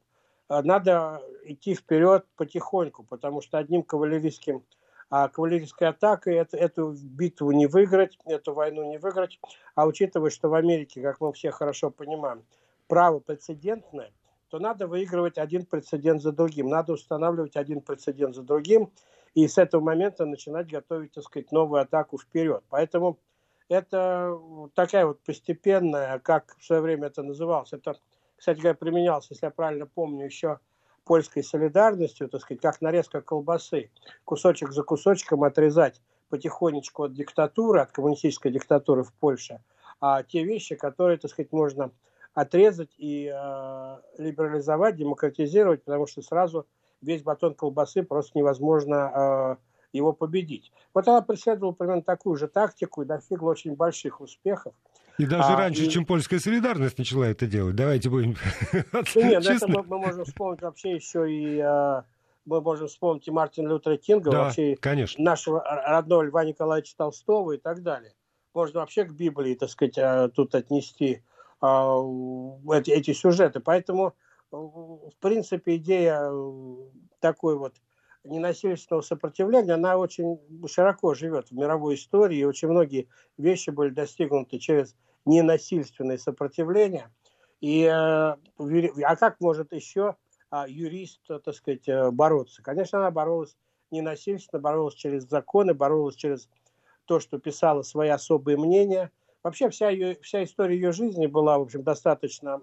А, 0.48 0.62
надо 0.62 1.22
идти 1.44 1.74
вперед 1.74 2.26
потихоньку, 2.36 3.04
потому 3.04 3.40
что 3.40 3.58
одним 3.58 3.82
кавалерийским 3.82 4.64
кавалерийской 5.10 5.88
атакой 5.88 6.36
это, 6.36 6.56
эту 6.56 6.94
битву 6.94 7.52
не 7.52 7.66
выиграть, 7.66 8.18
эту 8.24 8.54
войну 8.54 8.88
не 8.88 8.98
выиграть. 8.98 9.38
А 9.74 9.86
учитывая, 9.86 10.30
что 10.30 10.48
в 10.48 10.54
Америке, 10.54 11.02
как 11.02 11.20
мы 11.20 11.32
все 11.34 11.50
хорошо 11.50 11.90
понимаем, 11.90 12.44
право 12.86 13.18
прецедентное, 13.18 14.10
то 14.48 14.58
надо 14.58 14.86
выигрывать 14.86 15.36
один 15.36 15.66
прецедент 15.66 16.22
за 16.22 16.32
другим. 16.32 16.68
Надо 16.68 16.94
устанавливать 16.94 17.56
один 17.56 17.82
прецедент 17.82 18.34
за 18.34 18.42
другим 18.42 18.90
и 19.34 19.48
с 19.48 19.58
этого 19.58 19.82
момента 19.82 20.26
начинать 20.26 20.70
готовить, 20.70 21.12
так 21.12 21.24
сказать, 21.24 21.52
новую 21.52 21.82
атаку 21.82 22.18
вперед. 22.18 22.62
Поэтому 22.68 23.18
это 23.72 24.38
такая 24.74 25.06
вот 25.06 25.20
постепенная, 25.22 26.18
как 26.18 26.54
в 26.58 26.64
свое 26.64 26.82
время 26.82 27.06
это 27.06 27.22
называлось, 27.22 27.72
это, 27.72 27.96
кстати 28.36 28.58
говоря, 28.60 28.74
применялось, 28.74 29.28
если 29.30 29.46
я 29.46 29.50
правильно 29.50 29.86
помню, 29.86 30.26
еще 30.26 30.58
польской 31.04 31.42
солидарностью, 31.42 32.28
так 32.28 32.42
сказать, 32.42 32.60
как 32.60 32.80
нарезка 32.80 33.22
колбасы, 33.22 33.90
кусочек 34.24 34.72
за 34.72 34.82
кусочком 34.82 35.42
отрезать 35.42 36.00
потихонечку 36.28 37.04
от 37.04 37.14
диктатуры, 37.14 37.80
от 37.80 37.92
коммунистической 37.92 38.52
диктатуры 38.52 39.02
в 39.02 39.12
Польше, 39.12 39.60
а 40.00 40.22
те 40.22 40.44
вещи, 40.44 40.74
которые, 40.74 41.18
так 41.18 41.30
сказать, 41.30 41.52
можно 41.52 41.90
отрезать 42.34 42.90
и 42.96 43.30
э, 43.34 43.96
либерализовать, 44.18 44.96
демократизировать, 44.96 45.84
потому 45.84 46.06
что 46.06 46.22
сразу 46.22 46.66
весь 47.02 47.22
батон 47.22 47.54
колбасы 47.54 48.02
просто 48.02 48.38
невозможно 48.38 49.12
э, 49.14 49.56
его 49.92 50.12
победить. 50.12 50.72
Вот 50.94 51.06
она 51.08 51.20
преследовала 51.22 51.72
примерно 51.72 52.02
такую 52.02 52.36
же 52.36 52.48
тактику 52.48 53.02
и 53.02 53.06
достигла 53.06 53.50
очень 53.50 53.74
больших 53.74 54.20
успехов. 54.20 54.74
И 55.18 55.26
даже 55.26 55.52
а, 55.52 55.56
раньше, 55.56 55.84
и... 55.84 55.90
чем 55.90 56.06
польская 56.06 56.38
солидарность 56.38 56.98
начала 56.98 57.24
это 57.24 57.46
делать. 57.46 57.76
Давайте 57.76 58.08
будем 58.08 58.36
Нет, 59.14 59.46
это 59.46 59.68
мы, 59.68 59.82
мы 59.82 59.98
можем 59.98 60.24
вспомнить 60.24 60.62
вообще 60.62 60.92
еще 60.92 61.30
и... 61.30 61.60
А, 61.60 62.04
мы 62.44 62.60
можем 62.60 62.88
вспомнить 62.88 63.28
и 63.28 63.30
Мартина 63.30 63.68
Лютера 63.68 63.96
Кинга, 63.96 64.30
да, 64.30 64.44
вообще 64.44 64.76
конечно. 64.80 65.22
нашего 65.22 65.62
родного 65.62 66.22
Льва 66.22 66.44
Николаевича 66.44 66.94
Толстого 66.96 67.52
и 67.52 67.58
так 67.58 67.82
далее. 67.82 68.14
Можно 68.52 68.80
вообще 68.80 69.04
к 69.04 69.12
Библии, 69.12 69.54
так 69.54 69.70
сказать, 69.70 69.98
а, 69.98 70.28
тут 70.28 70.54
отнести 70.54 71.22
а, 71.60 72.00
эти, 72.72 72.90
эти 72.90 73.12
сюжеты. 73.12 73.60
Поэтому, 73.60 74.14
в 74.50 75.12
принципе, 75.20 75.76
идея 75.76 76.32
такой 77.20 77.56
вот 77.56 77.74
ненасильственного 78.24 79.02
сопротивления, 79.02 79.74
она 79.74 79.96
очень 79.96 80.38
широко 80.66 81.14
живет 81.14 81.48
в 81.48 81.52
мировой 81.52 81.96
истории, 81.96 82.38
и 82.38 82.44
очень 82.44 82.68
многие 82.68 83.08
вещи 83.36 83.70
были 83.70 83.90
достигнуты 83.90 84.58
через 84.58 84.96
ненасильственное 85.24 86.18
сопротивление. 86.18 87.10
И, 87.60 87.82
э, 87.82 87.90
а 87.90 89.16
как 89.16 89.40
может 89.40 89.72
еще 89.72 90.16
а, 90.50 90.66
юрист, 90.68 91.20
так 91.26 91.54
сказать, 91.54 91.88
э, 91.88 92.10
бороться? 92.10 92.62
Конечно, 92.62 92.98
она 92.98 93.10
боролась 93.10 93.56
ненасильственно, 93.90 94.60
боролась 94.60 94.94
через 94.94 95.24
законы, 95.24 95.74
боролась 95.74 96.16
через 96.16 96.48
то, 97.04 97.20
что 97.20 97.38
писала 97.38 97.82
свои 97.82 98.08
особые 98.08 98.56
мнения. 98.56 99.10
Вообще 99.42 99.68
вся, 99.70 99.90
ее, 99.90 100.18
вся 100.22 100.44
история 100.44 100.74
ее 100.74 100.92
жизни 100.92 101.26
была, 101.26 101.58
в 101.58 101.62
общем, 101.62 101.82
достаточно 101.82 102.60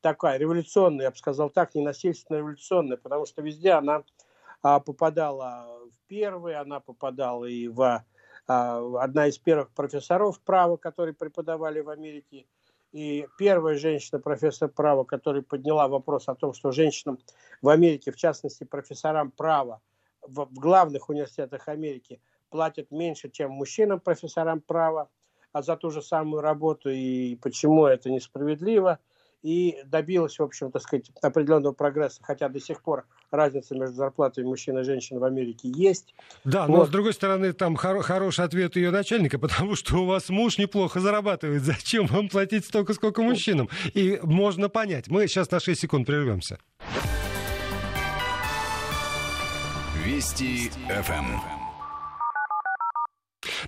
такая 0.00 0.38
революционная, 0.38 1.06
я 1.06 1.10
бы 1.10 1.16
сказал 1.16 1.50
так, 1.50 1.74
ненасильственно 1.74 2.38
революционная, 2.38 2.96
потому 2.96 3.26
что 3.26 3.42
везде 3.42 3.72
она 3.72 4.04
попадала 4.62 5.66
в 5.90 6.08
первый, 6.08 6.54
она 6.54 6.80
попадала 6.80 7.44
и 7.44 7.68
в 7.68 8.04
а, 8.48 9.02
одна 9.02 9.26
из 9.26 9.38
первых 9.38 9.70
профессоров 9.70 10.40
права, 10.40 10.76
которые 10.76 11.14
преподавали 11.14 11.80
в 11.80 11.90
Америке, 11.90 12.46
и 12.92 13.26
первая 13.38 13.76
женщина, 13.76 14.20
профессор 14.20 14.68
права, 14.68 15.04
которая 15.04 15.42
подняла 15.42 15.88
вопрос 15.88 16.28
о 16.28 16.34
том, 16.34 16.54
что 16.54 16.70
женщинам 16.70 17.18
в 17.60 17.68
Америке, 17.68 18.12
в 18.12 18.16
частности 18.16 18.64
профессорам 18.64 19.30
права 19.30 19.80
в, 20.22 20.44
в 20.44 20.54
главных 20.54 21.08
университетах 21.08 21.68
Америки 21.68 22.20
платят 22.48 22.90
меньше, 22.90 23.28
чем 23.28 23.50
мужчинам, 23.50 24.00
профессорам 24.00 24.60
права, 24.60 25.10
а 25.52 25.62
за 25.62 25.76
ту 25.76 25.90
же 25.90 26.00
самую 26.00 26.42
работу, 26.42 26.88
и 26.90 27.36
почему 27.36 27.86
это 27.86 28.10
несправедливо– 28.10 28.98
и 29.42 29.78
добилась, 29.84 30.38
в 30.38 30.42
общем, 30.42 30.70
так 30.70 30.82
сказать, 30.82 31.10
определенного 31.22 31.72
прогресса, 31.72 32.20
хотя 32.22 32.48
до 32.48 32.60
сих 32.60 32.82
пор 32.82 33.04
разница 33.30 33.74
между 33.74 33.96
зарплатой 33.96 34.44
мужчин 34.44 34.78
и 34.78 34.82
женщин 34.82 35.18
в 35.18 35.24
Америке 35.24 35.70
есть. 35.74 36.14
Да, 36.44 36.66
но, 36.66 36.78
но 36.78 36.86
с 36.86 36.88
другой 36.88 37.12
стороны, 37.12 37.52
там 37.52 37.76
хор- 37.76 38.02
хороший 38.02 38.44
ответ 38.44 38.76
ее 38.76 38.90
начальника, 38.90 39.38
потому 39.38 39.76
что 39.76 39.96
у 39.96 40.06
вас 40.06 40.28
муж 40.28 40.58
неплохо 40.58 41.00
зарабатывает, 41.00 41.62
зачем 41.62 42.06
вам 42.06 42.28
платить 42.28 42.64
столько, 42.64 42.94
сколько 42.94 43.22
мужчинам? 43.22 43.68
И 43.94 44.18
можно 44.22 44.68
понять. 44.68 45.08
Мы 45.08 45.28
сейчас 45.28 45.50
на 45.50 45.60
6 45.60 45.80
секунд 45.80 46.06
прервемся. 46.06 46.58
Вести 50.04 50.70
ФМ. 50.88 51.55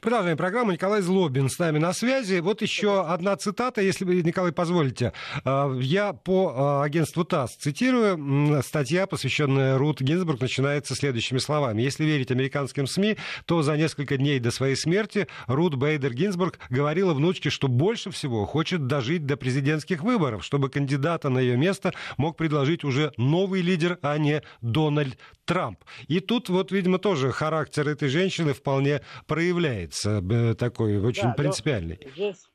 Продолжаем 0.00 0.36
программу. 0.36 0.72
Николай 0.72 1.00
Злобин 1.00 1.48
с 1.48 1.58
нами 1.58 1.78
на 1.78 1.92
связи. 1.92 2.38
Вот 2.38 2.62
еще 2.62 3.04
одна 3.06 3.36
цитата, 3.36 3.80
если 3.80 4.04
вы, 4.04 4.22
Николай, 4.22 4.52
позволите. 4.52 5.12
А, 5.44 5.74
я 5.80 6.12
по 6.12 6.54
а, 6.54 6.84
агентству 6.84 7.24
ТАСС 7.24 7.56
цитирую. 7.56 8.62
Статья, 8.62 9.06
посвященная 9.06 9.76
Рут 9.76 10.00
Гинзбург, 10.00 10.40
начинается 10.40 10.94
следующими 10.94 11.38
словами. 11.38 11.82
Если 11.82 12.04
верить 12.04 12.30
американским 12.30 12.86
СМИ, 12.86 13.16
то 13.44 13.62
за 13.62 13.76
несколько 13.76 14.16
дней 14.16 14.38
до 14.38 14.50
своей 14.50 14.76
смерти 14.76 15.26
Рут 15.46 15.74
Бейдер 15.74 16.14
Гинзбург 16.14 16.58
говорила 16.70 17.12
внучке, 17.12 17.50
что 17.50 17.66
больше 17.66 18.10
всего 18.10 18.46
хочет 18.46 18.86
дожить 18.86 19.26
до 19.26 19.36
президентских 19.36 20.02
выборов, 20.02 20.44
чтобы 20.44 20.68
кандидата 20.68 21.28
на 21.28 21.40
ее 21.40 21.56
место 21.56 21.92
мог 22.16 22.36
предложить 22.36 22.84
уже 22.84 23.12
новый 23.16 23.62
лидер, 23.62 23.98
а 24.02 24.16
не 24.18 24.42
Дональд 24.60 25.18
Трамп. 25.48 25.82
И 26.08 26.20
тут 26.20 26.50
вот, 26.50 26.70
видимо, 26.72 26.98
тоже 26.98 27.32
характер 27.32 27.88
этой 27.88 28.08
женщины 28.10 28.52
вполне 28.52 29.00
проявляется, 29.26 29.87
э, 30.04 30.54
такой 30.54 30.98
очень 30.98 31.28
да, 31.28 31.34
принципиальный. 31.34 32.00
Здесь, 32.14 32.50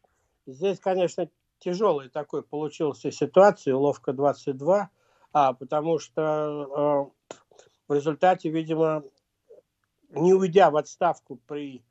здесь, 0.45 0.79
конечно, 0.79 1.29
тяжелый 1.59 2.09
такой 2.09 2.43
получился 2.43 3.11
ситуация, 3.11 3.75
ловко 3.75 4.13
22, 4.13 4.89
а, 5.31 5.53
потому 5.53 5.99
что 5.99 7.11
э, 7.31 7.35
в 7.87 7.93
результате, 7.93 8.49
видимо, 8.49 9.03
не 10.11 10.33
уйдя 10.33 10.69
в 10.69 10.77
отставку 10.77 11.39
при 11.47 11.77
э, 11.77 11.81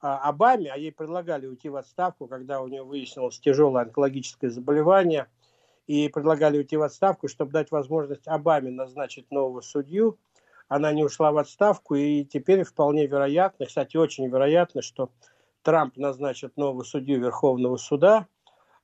Обаме, 0.00 0.70
а 0.72 0.76
ей 0.76 0.92
предлагали 0.92 1.46
уйти 1.46 1.68
в 1.68 1.76
отставку, 1.76 2.26
когда 2.26 2.60
у 2.60 2.68
нее 2.68 2.82
выяснилось 2.82 3.38
тяжелое 3.38 3.84
онкологическое 3.84 4.50
заболевание, 4.50 5.28
и 5.86 6.08
предлагали 6.08 6.58
уйти 6.58 6.76
в 6.76 6.82
отставку, 6.82 7.28
чтобы 7.28 7.52
дать 7.52 7.70
возможность 7.70 8.28
Обаме 8.28 8.70
назначить 8.70 9.30
нового 9.30 9.62
судью, 9.62 10.18
она 10.68 10.92
не 10.92 11.02
ушла 11.02 11.32
в 11.32 11.38
отставку, 11.38 11.94
и 11.94 12.24
теперь 12.24 12.62
вполне 12.62 13.06
вероятно, 13.06 13.66
кстати, 13.66 13.96
очень 13.96 14.28
вероятно, 14.28 14.82
что 14.82 15.10
Трамп 15.62 15.96
назначит 15.96 16.56
нового 16.56 16.84
судью 16.84 17.20
Верховного 17.20 17.76
суда, 17.76 18.26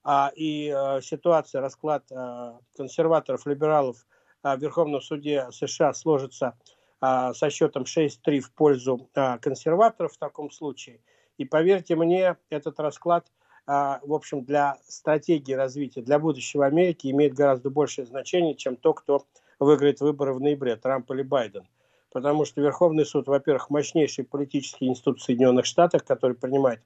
а, 0.02 0.32
и 0.34 0.68
а, 0.70 1.00
ситуация, 1.00 1.60
расклад 1.60 2.04
а, 2.12 2.58
консерваторов, 2.76 3.46
либералов 3.46 4.06
а, 4.42 4.56
в 4.56 4.60
Верховном 4.60 5.00
суде 5.00 5.48
США 5.50 5.94
сложится 5.94 6.58
а, 7.00 7.32
со 7.34 7.50
счетом 7.50 7.84
6-3 7.84 8.40
в 8.40 8.52
пользу 8.52 9.08
а, 9.14 9.38
консерваторов 9.38 10.14
в 10.14 10.18
таком 10.18 10.50
случае. 10.50 11.00
И 11.36 11.44
поверьте 11.44 11.96
мне, 11.96 12.36
этот 12.50 12.80
расклад, 12.80 13.26
а, 13.66 14.00
в 14.02 14.12
общем, 14.12 14.44
для 14.44 14.78
стратегии 14.86 15.52
развития, 15.52 16.02
для 16.02 16.18
будущего 16.18 16.66
Америки 16.66 17.10
имеет 17.10 17.34
гораздо 17.34 17.70
большее 17.70 18.06
значение, 18.06 18.54
чем 18.54 18.76
то, 18.76 18.92
кто 18.92 19.26
выиграет 19.64 20.00
выборы 20.00 20.34
в 20.34 20.40
ноябре, 20.40 20.76
Трамп 20.76 21.10
или 21.12 21.22
Байден. 21.22 21.66
Потому 22.12 22.44
что 22.44 22.60
Верховный 22.60 23.04
суд, 23.04 23.26
во-первых, 23.26 23.70
мощнейший 23.70 24.24
политический 24.24 24.86
институт 24.86 25.20
Соединенных 25.20 25.66
Штатов, 25.66 26.04
который 26.04 26.36
принимает 26.36 26.80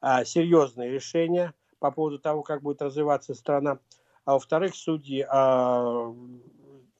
а, 0.00 0.24
серьезные 0.24 0.90
решения 0.90 1.54
по 1.78 1.90
поводу 1.90 2.18
того, 2.18 2.42
как 2.42 2.62
будет 2.62 2.82
развиваться 2.82 3.34
страна. 3.34 3.78
А 4.24 4.34
во-вторых, 4.34 4.74
судьи, 4.74 5.24
а, 5.28 6.12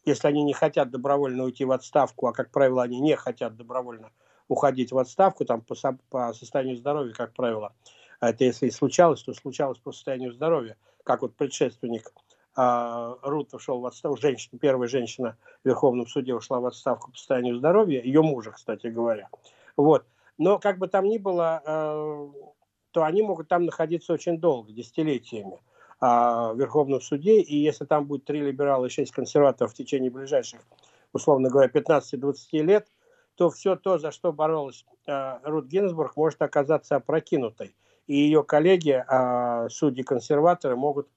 если 0.04 0.28
они 0.28 0.44
не 0.44 0.52
хотят 0.52 0.90
добровольно 0.90 1.44
уйти 1.44 1.64
в 1.64 1.72
отставку, 1.72 2.28
а, 2.28 2.32
как 2.32 2.50
правило, 2.50 2.82
они 2.82 3.00
не 3.00 3.16
хотят 3.16 3.56
добровольно 3.56 4.12
уходить 4.48 4.92
в 4.92 4.98
отставку, 4.98 5.44
там, 5.44 5.60
по, 5.60 5.74
по 6.08 6.32
состоянию 6.32 6.76
здоровья, 6.76 7.12
как 7.12 7.32
правило, 7.32 7.74
а 8.20 8.30
это 8.30 8.44
если 8.44 8.66
и 8.66 8.70
случалось, 8.70 9.22
то 9.22 9.34
случалось 9.34 9.78
по 9.78 9.92
состоянию 9.92 10.32
здоровья, 10.32 10.76
как 11.04 11.22
вот 11.22 11.34
предшественник 11.34 12.12
а, 12.56 13.18
Рут 13.20 13.52
ушел 13.52 13.80
в 13.80 13.86
отставку, 13.86 14.16
женщина, 14.18 14.58
первая 14.58 14.88
женщина 14.88 15.36
в 15.62 15.68
Верховном 15.68 16.06
суде 16.06 16.34
ушла 16.34 16.58
в 16.58 16.66
отставку 16.66 17.10
по 17.10 17.16
состоянию 17.16 17.56
здоровья, 17.56 18.02
ее 18.02 18.22
мужа, 18.22 18.50
кстати 18.50 18.86
говоря. 18.86 19.28
Вот. 19.76 20.06
Но 20.38 20.58
как 20.58 20.78
бы 20.78 20.88
там 20.88 21.04
ни 21.04 21.18
было, 21.18 21.62
а, 21.66 22.30
то 22.92 23.04
они 23.04 23.20
могут 23.20 23.48
там 23.48 23.66
находиться 23.66 24.14
очень 24.14 24.38
долго, 24.38 24.72
десятилетиями 24.72 25.60
а, 26.00 26.54
в 26.54 26.58
Верховном 26.58 27.02
суде, 27.02 27.40
и 27.42 27.58
если 27.58 27.84
там 27.84 28.06
будет 28.06 28.24
три 28.24 28.40
либерала 28.40 28.86
и 28.86 28.90
шесть 28.90 29.12
консерваторов 29.12 29.72
в 29.72 29.76
течение 29.76 30.10
ближайших, 30.10 30.60
условно 31.12 31.50
говоря, 31.50 31.68
15-20 31.68 32.36
лет, 32.62 32.88
то 33.34 33.50
все 33.50 33.76
то, 33.76 33.98
за 33.98 34.12
что 34.12 34.32
боролась 34.32 34.86
Рут 35.06 35.66
Гинзбург, 35.66 36.16
может 36.16 36.40
оказаться 36.40 36.96
опрокинутой. 36.96 37.76
И 38.06 38.16
ее 38.16 38.42
коллеги, 38.42 39.04
судьи-консерваторы, 39.68 40.74
могут 40.74 41.08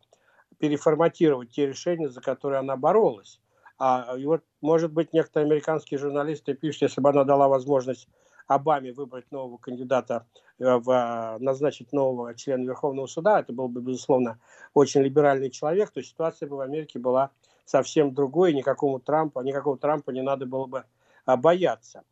переформатировать 0.59 1.51
те 1.51 1.65
решения, 1.65 2.09
за 2.09 2.21
которые 2.21 2.59
она 2.59 2.75
боролась. 2.75 3.39
А, 3.77 4.15
и 4.17 4.25
вот, 4.25 4.43
может 4.61 4.91
быть, 4.91 5.13
некоторые 5.13 5.47
американские 5.47 5.97
журналисты 5.97 6.53
пишут, 6.53 6.83
если 6.83 7.01
бы 7.01 7.09
она 7.09 7.23
дала 7.23 7.47
возможность 7.47 8.07
Обаме 8.47 8.91
выбрать 8.91 9.31
нового 9.31 9.57
кандидата, 9.57 10.25
э, 10.57 10.77
в, 10.77 10.89
а, 10.89 11.37
назначить 11.39 11.93
нового 11.93 12.33
члена 12.35 12.63
Верховного 12.63 13.05
суда, 13.05 13.39
это 13.39 13.53
был 13.53 13.69
бы, 13.69 13.79
безусловно, 13.79 14.39
очень 14.73 15.01
либеральный 15.01 15.49
человек, 15.49 15.91
то 15.91 16.01
ситуация 16.01 16.49
бы 16.49 16.57
в 16.57 16.61
Америке 16.61 16.99
была 16.99 17.29
совсем 17.65 18.13
другой, 18.13 18.51
и 18.51 18.55
никакому 18.55 18.99
Трампа, 18.99 19.41
никакого 19.41 19.77
Трампа 19.77 20.09
не 20.09 20.23
надо 20.23 20.45
было 20.45 20.65
бы 20.65 20.83
а, 21.25 21.37
бояться. 21.37 22.03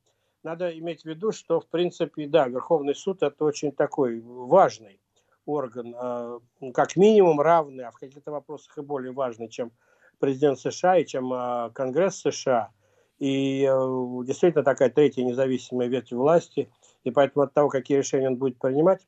Надо 0.43 0.77
иметь 0.77 1.01
в 1.01 1.05
виду, 1.05 1.31
что, 1.31 1.59
в 1.59 1.65
принципе, 1.65 2.27
да, 2.27 2.47
Верховный 2.47 2.95
суд– 2.95 3.17
это 3.23 3.43
очень 3.43 3.71
такой 3.71 4.21
важный 4.21 5.01
орган 5.47 5.95
а, 5.97 6.39
как 6.73 6.95
минимум 6.95 7.41
равный, 7.41 7.85
а 7.85 7.91
в 7.91 7.97
каких-то 7.97 8.31
вопросах 8.31 8.77
и 8.77 8.81
более 8.81 9.11
важный, 9.11 9.49
чем 9.49 9.71
президент 10.19 10.59
США 10.59 10.97
и 10.97 11.05
чем 11.05 11.31
а, 11.33 11.69
Конгресс 11.71 12.19
США. 12.21 12.71
И 13.19 13.63
э, 13.63 14.25
действительно 14.25 14.63
такая 14.63 14.91
третья 14.91 15.23
независимая 15.23 15.87
ветвь 15.87 16.11
власти. 16.11 16.69
И 17.03 17.09
поэтому 17.09 17.45
от 17.45 17.53
того, 17.53 17.67
какие 17.67 17.97
решения 17.97 18.27
он 18.27 18.35
будет 18.35 18.59
принимать, 18.59 19.07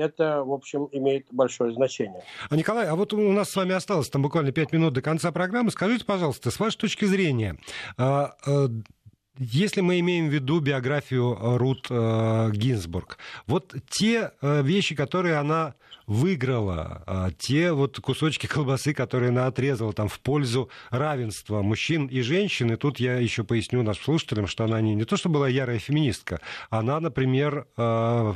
это, 0.00 0.42
в 0.44 0.52
общем, 0.52 0.88
имеет 0.92 1.26
большое 1.30 1.72
значение. 1.74 2.22
А, 2.48 2.56
Николай, 2.56 2.86
а 2.86 2.94
вот 2.94 3.12
у 3.12 3.32
нас 3.32 3.50
с 3.50 3.56
вами 3.56 3.74
осталось 3.74 4.08
там 4.08 4.22
буквально 4.22 4.52
пять 4.52 4.72
минут 4.72 4.94
до 4.94 5.02
конца 5.02 5.30
программы. 5.30 5.70
Скажите, 5.70 6.04
пожалуйста, 6.04 6.50
с 6.50 6.58
вашей 6.58 6.78
точки 6.78 7.04
зрения, 7.04 7.58
а, 7.98 8.34
э, 8.46 8.68
если 9.40 9.80
мы 9.80 9.98
имеем 10.00 10.28
в 10.28 10.32
виду 10.34 10.60
биографию 10.60 11.32
э, 11.32 11.56
Рут 11.56 11.86
э, 11.88 12.50
Гинзбург, 12.52 13.16
вот 13.46 13.74
те 13.88 14.32
э, 14.42 14.62
вещи, 14.62 14.94
которые 14.94 15.36
она 15.36 15.74
выиграла, 16.06 17.02
э, 17.06 17.30
те 17.38 17.72
вот 17.72 17.98
кусочки 18.00 18.46
колбасы, 18.46 18.92
которые 18.92 19.30
она 19.30 19.46
отрезала 19.46 19.94
там 19.94 20.08
в 20.08 20.20
пользу 20.20 20.68
равенства 20.90 21.62
мужчин 21.62 22.06
и 22.06 22.20
женщин, 22.20 22.70
и 22.70 22.76
тут 22.76 23.00
я 23.00 23.16
еще 23.16 23.42
поясню 23.42 23.82
нашим 23.82 24.04
слушателям, 24.04 24.46
что 24.46 24.64
она 24.64 24.80
не, 24.82 24.94
не 24.94 25.04
то, 25.04 25.16
что 25.16 25.30
была 25.30 25.48
ярая 25.48 25.78
феминистка, 25.78 26.42
она, 26.68 27.00
например, 27.00 27.66
э, 27.78 28.34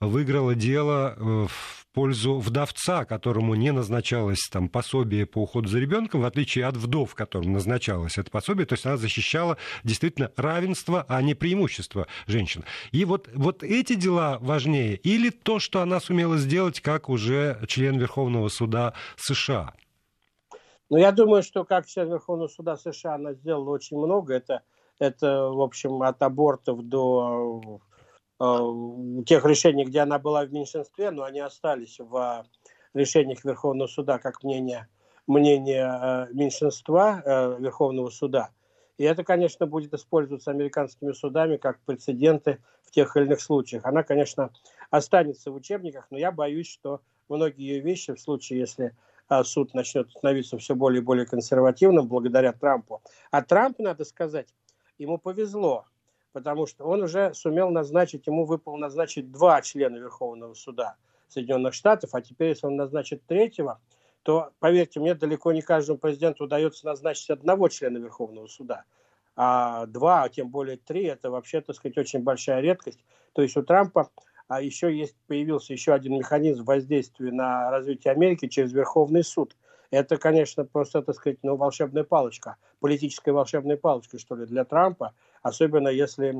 выиграла 0.00 0.54
дело 0.54 1.14
э, 1.16 1.46
в 1.48 1.81
пользу 1.92 2.38
вдовца, 2.38 3.04
которому 3.04 3.54
не 3.54 3.72
назначалось 3.72 4.48
там 4.50 4.68
пособие 4.68 5.26
по 5.26 5.42
уходу 5.42 5.68
за 5.68 5.78
ребенком, 5.78 6.22
в 6.22 6.24
отличие 6.24 6.66
от 6.66 6.76
вдов, 6.76 7.14
которым 7.14 7.52
назначалось 7.52 8.18
это 8.18 8.30
пособие, 8.30 8.66
то 8.66 8.74
есть 8.74 8.86
она 8.86 8.96
защищала 8.96 9.56
действительно 9.84 10.30
равенство, 10.36 11.04
а 11.08 11.20
не 11.22 11.34
преимущество 11.34 12.06
женщин. 12.26 12.64
И 12.90 13.04
вот, 13.04 13.28
вот 13.34 13.62
эти 13.62 13.94
дела 13.94 14.38
важнее 14.40 14.96
или 14.96 15.30
то, 15.30 15.58
что 15.58 15.80
она 15.80 16.00
сумела 16.00 16.38
сделать 16.38 16.80
как 16.80 17.08
уже 17.08 17.58
член 17.68 17.98
Верховного 17.98 18.48
суда 18.48 18.94
США? 19.16 19.74
Ну, 20.90 20.98
я 20.98 21.12
думаю, 21.12 21.42
что 21.42 21.64
как 21.64 21.86
член 21.86 22.08
Верховного 22.08 22.48
суда 22.48 22.76
США 22.76 23.14
она 23.14 23.32
сделала 23.32 23.70
очень 23.70 23.96
много. 23.96 24.34
Это, 24.34 24.62
это 24.98 25.48
в 25.48 25.60
общем, 25.60 26.02
от 26.02 26.22
абортов 26.22 26.82
до 26.82 27.80
тех 29.24 29.44
решений, 29.44 29.84
где 29.84 30.00
она 30.00 30.18
была 30.18 30.44
в 30.44 30.52
меньшинстве, 30.52 31.10
но 31.10 31.22
они 31.22 31.40
остались 31.40 31.98
в 31.98 32.44
решениях 32.92 33.44
Верховного 33.44 33.86
суда 33.86 34.18
как 34.18 34.42
мнение, 34.42 34.88
мнение 35.26 35.84
э, 35.84 36.26
меньшинства 36.32 37.22
э, 37.24 37.56
Верховного 37.60 38.10
суда. 38.10 38.50
И 38.98 39.04
это, 39.04 39.22
конечно, 39.22 39.66
будет 39.66 39.94
использоваться 39.94 40.50
американскими 40.50 41.12
судами 41.12 41.56
как 41.56 41.78
прецеденты 41.80 42.58
в 42.82 42.90
тех 42.90 43.16
или 43.16 43.24
иных 43.24 43.40
случаях. 43.40 43.84
Она, 43.84 44.02
конечно, 44.02 44.50
останется 44.90 45.50
в 45.50 45.54
учебниках, 45.54 46.08
но 46.10 46.18
я 46.18 46.32
боюсь, 46.32 46.68
что 46.68 47.00
многие 47.28 47.74
ее 47.74 47.80
вещи 47.80 48.12
в 48.12 48.20
случае, 48.20 48.60
если 48.60 48.94
суд 49.44 49.72
начнет 49.72 50.10
становиться 50.10 50.58
все 50.58 50.74
более 50.74 51.00
и 51.00 51.04
более 51.04 51.24
консервативным 51.24 52.06
благодаря 52.06 52.52
Трампу. 52.52 53.00
А 53.30 53.42
Трамп, 53.42 53.78
надо 53.78 54.04
сказать, 54.04 54.54
ему 54.98 55.16
повезло 55.16 55.86
потому 56.32 56.66
что 56.66 56.84
он 56.84 57.02
уже 57.02 57.34
сумел 57.34 57.70
назначить, 57.70 58.26
ему 58.26 58.44
выпало 58.44 58.76
назначить 58.76 59.30
два 59.30 59.62
члена 59.62 59.96
Верховного 59.96 60.54
суда 60.54 60.96
Соединенных 61.28 61.74
Штатов, 61.74 62.14
а 62.14 62.20
теперь, 62.20 62.50
если 62.50 62.66
он 62.66 62.76
назначит 62.76 63.24
третьего, 63.26 63.80
то, 64.22 64.50
поверьте 64.60 65.00
мне, 65.00 65.14
далеко 65.14 65.52
не 65.52 65.62
каждому 65.62 65.98
президенту 65.98 66.44
удается 66.44 66.86
назначить 66.86 67.30
одного 67.30 67.68
члена 67.68 67.98
Верховного 67.98 68.46
суда. 68.46 68.84
А 69.34 69.86
два, 69.86 70.24
а 70.24 70.28
тем 70.28 70.48
более 70.48 70.76
три, 70.76 71.04
это 71.04 71.30
вообще, 71.30 71.60
так 71.60 71.76
сказать, 71.76 71.96
очень 71.96 72.20
большая 72.20 72.60
редкость. 72.60 73.00
То 73.32 73.42
есть 73.42 73.56
у 73.56 73.62
Трампа 73.62 74.10
а 74.52 74.60
еще 74.60 74.94
есть, 74.94 75.16
появился 75.26 75.72
еще 75.72 75.94
один 75.94 76.18
механизм 76.18 76.64
воздействия 76.64 77.32
на 77.32 77.70
развитие 77.70 78.12
Америки 78.12 78.48
через 78.48 78.70
Верховный 78.72 79.24
суд. 79.24 79.56
Это, 79.92 80.16
конечно, 80.16 80.64
просто, 80.64 81.02
так 81.02 81.14
сказать, 81.14 81.38
ну, 81.42 81.54
волшебная 81.54 82.02
палочка, 82.02 82.56
политическая 82.80 83.32
волшебная 83.32 83.76
палочка, 83.76 84.18
что 84.18 84.34
ли, 84.34 84.46
для 84.46 84.64
Трампа, 84.64 85.12
особенно 85.42 85.88
если 85.88 86.34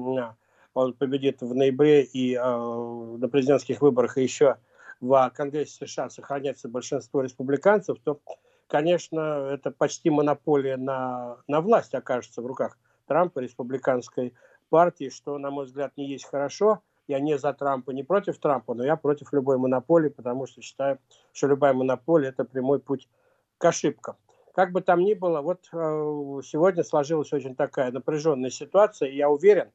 он 0.72 0.94
победит 0.94 1.42
в 1.42 1.55
ноябре 1.55 2.03
и 2.03 2.34
э, 2.34 2.40
на 2.40 3.28
президентских 3.28 3.82
выборах, 3.82 4.16
и 4.16 4.22
еще 4.22 4.57
в 5.03 5.32
Конгрессе 5.34 5.86
США 5.86 6.09
сохранится 6.09 6.70
большинство 6.70 7.20
республиканцев, 7.20 7.98
то, 8.03 8.20
конечно, 8.68 9.50
это 9.53 9.70
почти 9.70 10.09
монополия 10.09 10.78
на, 10.78 11.36
на 11.46 11.61
власть 11.61 11.94
окажется 11.94 12.40
в 12.40 12.46
руках 12.46 12.78
Трампа, 13.07 13.40
республиканской 13.40 14.32
партии, 14.70 15.11
что, 15.11 15.36
на 15.36 15.50
мой 15.50 15.66
взгляд, 15.66 15.92
не 15.98 16.07
есть 16.07 16.24
хорошо. 16.24 16.80
Я 17.07 17.20
не 17.20 17.36
за 17.36 17.53
Трампа, 17.53 17.90
не 17.90 18.03
против 18.03 18.38
Трампа, 18.38 18.72
но 18.72 18.82
я 18.82 18.96
против 18.96 19.30
любой 19.34 19.59
монополии, 19.59 20.09
потому 20.09 20.46
что 20.46 20.62
считаю, 20.62 20.98
что 21.34 21.48
любая 21.48 21.74
монополия– 21.74 22.28
это 22.30 22.44
прямой 22.44 22.78
путь 22.78 23.09
к 23.62 23.64
ошибкам. 23.64 24.16
Как 24.54 24.72
бы 24.72 24.80
там 24.80 25.00
ни 25.00 25.14
было, 25.14 25.40
вот 25.40 25.68
э, 25.72 25.76
сегодня 26.44 26.82
сложилась 26.82 27.32
очень 27.32 27.54
такая 27.54 27.92
напряженная 27.92 28.50
ситуация, 28.50 29.08
и 29.08 29.16
я 29.16 29.30
уверен, 29.30 29.70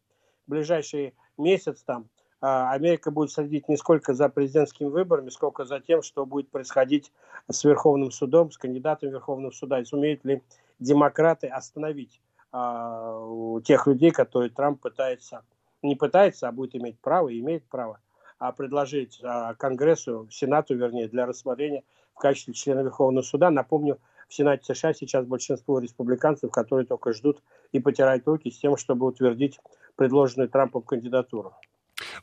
в 0.45 0.51
ближайший 0.51 1.15
месяц 1.38 1.83
там 1.83 2.09
а, 2.41 2.73
Америка 2.73 3.11
будет 3.11 3.31
следить 3.31 3.69
не 3.69 3.77
сколько 3.77 4.13
за 4.13 4.27
президентскими 4.27 4.89
выборами, 4.89 5.29
сколько 5.29 5.63
за 5.63 5.79
тем, 5.79 6.01
что 6.01 6.25
будет 6.25 6.51
происходить 6.51 7.13
с 7.49 7.63
Верховным 7.63 8.11
судом, 8.11 8.51
с 8.51 8.57
кандидатом 8.57 9.09
Верховного 9.09 9.51
суда, 9.51 9.79
и 9.79 9.85
сумеют 9.85 10.25
ли 10.25 10.43
демократы 10.79 11.47
остановить 11.47 12.21
а, 12.51 13.21
тех 13.63 13.88
людей, 13.88 14.11
которые 14.11 14.49
Трамп 14.49 14.81
пытается, 14.81 15.43
не 15.81 15.95
пытается, 15.95 16.49
а 16.49 16.51
будет 16.51 16.75
иметь 16.75 16.99
право, 16.99 17.29
и 17.29 17.39
имеет 17.39 17.63
право, 17.69 18.01
а 18.38 18.51
предложить 18.51 19.21
Конгрессу, 19.57 20.27
Сенату, 20.29 20.75
вернее, 20.75 21.07
для 21.07 21.25
рассмотрения 21.25 21.83
в 22.18 22.20
качестве 22.20 22.53
члена 22.53 22.80
Верховного 22.80 23.24
суда. 23.24 23.51
Напомню, 23.51 23.99
в 24.28 24.34
Сенате 24.34 24.74
США 24.74 24.93
сейчас 24.93 25.26
большинство 25.26 25.78
республиканцев, 25.78 26.51
которые 26.51 26.88
только 26.88 27.13
ждут 27.13 27.43
и 27.72 27.80
потирают 27.80 28.28
руки 28.28 28.49
с 28.49 28.57
тем, 28.57 28.76
чтобы 28.76 29.05
утвердить 29.05 29.59
предложенную 29.95 30.49
Трампом 30.49 30.82
кандидатуру. 30.82 31.53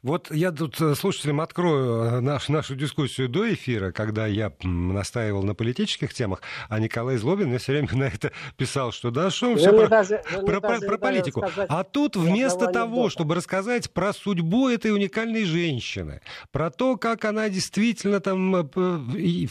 Вот 0.02 0.30
я 0.34 0.52
тут 0.52 0.80
э, 0.80 0.94
слушателям 0.94 1.40
открою 1.40 2.02
э, 2.02 2.20
наш, 2.20 2.48
нашу 2.48 2.74
дискуссию 2.74 3.28
до 3.28 3.52
эфира, 3.52 3.92
когда 3.92 4.26
я 4.26 4.52
настаивал 4.62 5.42
на 5.42 5.54
политических 5.54 6.12
темах, 6.14 6.42
а 6.68 6.80
Николай 6.80 7.16
Злобин 7.16 7.48
мне 7.48 7.58
все 7.58 7.72
время 7.72 7.88
на 7.92 8.04
это 8.04 8.32
писал, 8.56 8.92
что 8.92 9.10
да, 9.10 9.30
что 9.30 9.54
все 9.56 9.72
про, 9.72 9.88
даже, 9.88 10.22
про, 10.44 10.60
про, 10.60 10.80
про 10.80 10.98
политику. 10.98 11.44
А 11.68 11.84
тут 11.84 12.16
вместо 12.16 12.66
того, 12.68 13.10
чтобы 13.10 13.34
рассказать 13.34 13.90
про 13.90 14.12
судьбу 14.12 14.68
этой 14.68 14.92
уникальной 14.92 15.44
женщины, 15.44 16.20
про 16.52 16.70
то, 16.70 16.96
как 16.96 17.24
она 17.24 17.48
действительно 17.48 18.20
там 18.20 18.54
э, 18.56 19.46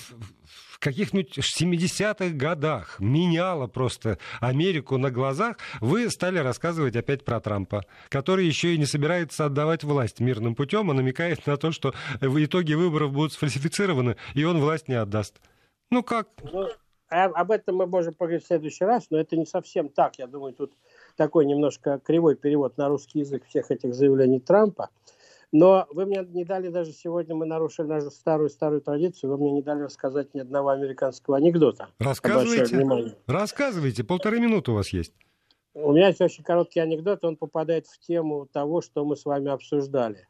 каких-нибудь 0.83 1.37
70-х 1.37 2.35
годах 2.35 2.99
меняла 2.99 3.67
просто 3.67 4.19
Америку 4.41 4.97
на 4.97 5.09
глазах, 5.09 5.57
вы 5.79 6.09
стали 6.09 6.39
рассказывать 6.39 6.95
опять 6.95 7.23
про 7.23 7.39
Трампа, 7.39 7.83
который 8.09 8.45
еще 8.45 8.75
и 8.75 8.77
не 8.77 8.85
собирается 8.85 9.45
отдавать 9.45 9.83
власть 9.83 10.19
мирным 10.19 10.55
путем, 10.55 10.91
а 10.91 10.93
намекает 10.93 11.47
на 11.47 11.57
то, 11.57 11.71
что 11.71 11.93
в 12.19 12.43
итоге 12.43 12.75
выборов 12.75 13.13
будут 13.13 13.33
сфальсифицированы, 13.33 14.17
и 14.33 14.43
он 14.43 14.59
власть 14.59 14.89
не 14.89 14.95
отдаст. 14.95 15.39
Ну 15.89 16.03
как? 16.03 16.27
Ну, 16.51 16.67
а, 17.09 17.25
об 17.25 17.51
этом 17.51 17.77
мы 17.77 17.85
можем 17.85 18.13
поговорить 18.13 18.43
в 18.43 18.47
следующий 18.47 18.83
раз, 18.83 19.05
но 19.09 19.19
это 19.19 19.37
не 19.37 19.45
совсем 19.45 19.87
так. 19.87 20.17
Я 20.17 20.27
думаю, 20.27 20.53
тут 20.53 20.73
такой 21.15 21.45
немножко 21.45 21.99
кривой 22.03 22.35
перевод 22.35 22.77
на 22.77 22.89
русский 22.89 23.19
язык 23.19 23.45
всех 23.45 23.71
этих 23.71 23.93
заявлений 23.93 24.39
Трампа. 24.39 24.89
Но 25.53 25.85
вы 25.91 26.07
мне 26.07 26.25
не 26.31 26.45
дали 26.45 26.69
даже 26.69 26.91
сегодня, 26.91 27.35
мы 27.35 27.45
нарушили 27.45 27.85
нашу 27.85 28.09
старую-старую 28.09 28.81
традицию, 28.81 29.29
вы 29.29 29.37
мне 29.37 29.51
не 29.51 29.61
дали 29.61 29.83
рассказать 29.83 30.33
ни 30.33 30.39
одного 30.39 30.69
американского 30.69 31.37
анекдота. 31.37 31.89
Рассказывайте, 31.99 33.15
рассказывайте, 33.27 34.03
полторы 34.03 34.39
минуты 34.39 34.71
у 34.71 34.73
вас 34.73 34.89
есть. 34.89 35.13
У 35.75 35.91
меня 35.91 36.07
есть 36.07 36.21
очень 36.21 36.43
короткий 36.43 36.79
анекдот, 36.79 37.23
он 37.23 37.35
попадает 37.35 37.85
в 37.85 37.99
тему 37.99 38.47
того, 38.51 38.81
что 38.81 39.05
мы 39.05 39.15
с 39.15 39.25
вами 39.25 39.51
обсуждали. 39.51 40.27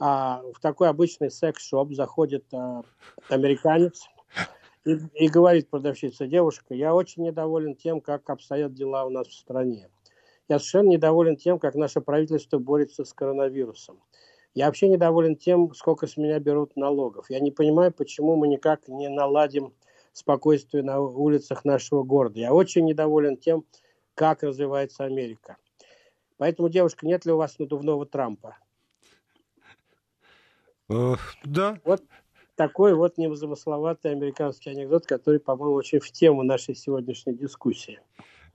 А 0.00 0.42
в 0.52 0.60
такой 0.60 0.88
обычный 0.88 1.30
секс-шоп 1.30 1.92
заходит 1.92 2.44
а, 2.52 2.82
американец 3.28 4.08
и, 4.84 4.98
и 5.14 5.28
говорит 5.28 5.70
продавщица, 5.70 6.26
девушка, 6.26 6.74
я 6.74 6.94
очень 6.94 7.22
недоволен 7.22 7.76
тем, 7.76 8.00
как 8.00 8.28
обстоят 8.28 8.74
дела 8.74 9.04
у 9.04 9.10
нас 9.10 9.28
в 9.28 9.34
стране. 9.34 9.88
Я 10.48 10.58
совершенно 10.58 10.88
недоволен 10.88 11.36
тем, 11.36 11.60
как 11.60 11.76
наше 11.76 12.00
правительство 12.00 12.58
борется 12.58 13.04
с 13.04 13.12
коронавирусом. 13.12 14.00
Я 14.54 14.66
вообще 14.66 14.88
недоволен 14.88 15.36
тем, 15.36 15.72
сколько 15.74 16.06
с 16.06 16.16
меня 16.16 16.38
берут 16.38 16.76
налогов. 16.76 17.26
Я 17.28 17.40
не 17.40 17.50
понимаю, 17.50 17.92
почему 17.92 18.36
мы 18.36 18.48
никак 18.48 18.88
не 18.88 19.08
наладим 19.08 19.72
спокойствие 20.12 20.82
на 20.82 21.00
улицах 21.00 21.64
нашего 21.64 22.02
города. 22.02 22.38
Я 22.40 22.52
очень 22.52 22.84
недоволен 22.84 23.36
тем, 23.36 23.64
как 24.14 24.42
развивается 24.42 25.04
Америка. 25.04 25.56
Поэтому, 26.38 26.68
девушка, 26.68 27.06
нет 27.06 27.24
ли 27.24 27.32
у 27.32 27.36
вас 27.36 27.58
надувного 27.58 28.06
Трампа? 28.06 28.56
Э, 30.90 31.14
да. 31.44 31.78
Вот 31.84 32.02
такой 32.54 32.94
вот 32.94 33.18
незамысловатый 33.18 34.10
американский 34.10 34.70
анекдот, 34.70 35.06
который, 35.06 35.40
по-моему, 35.40 35.74
очень 35.74 36.00
в 36.00 36.10
тему 36.10 36.42
нашей 36.42 36.74
сегодняшней 36.74 37.34
дискуссии. 37.34 38.00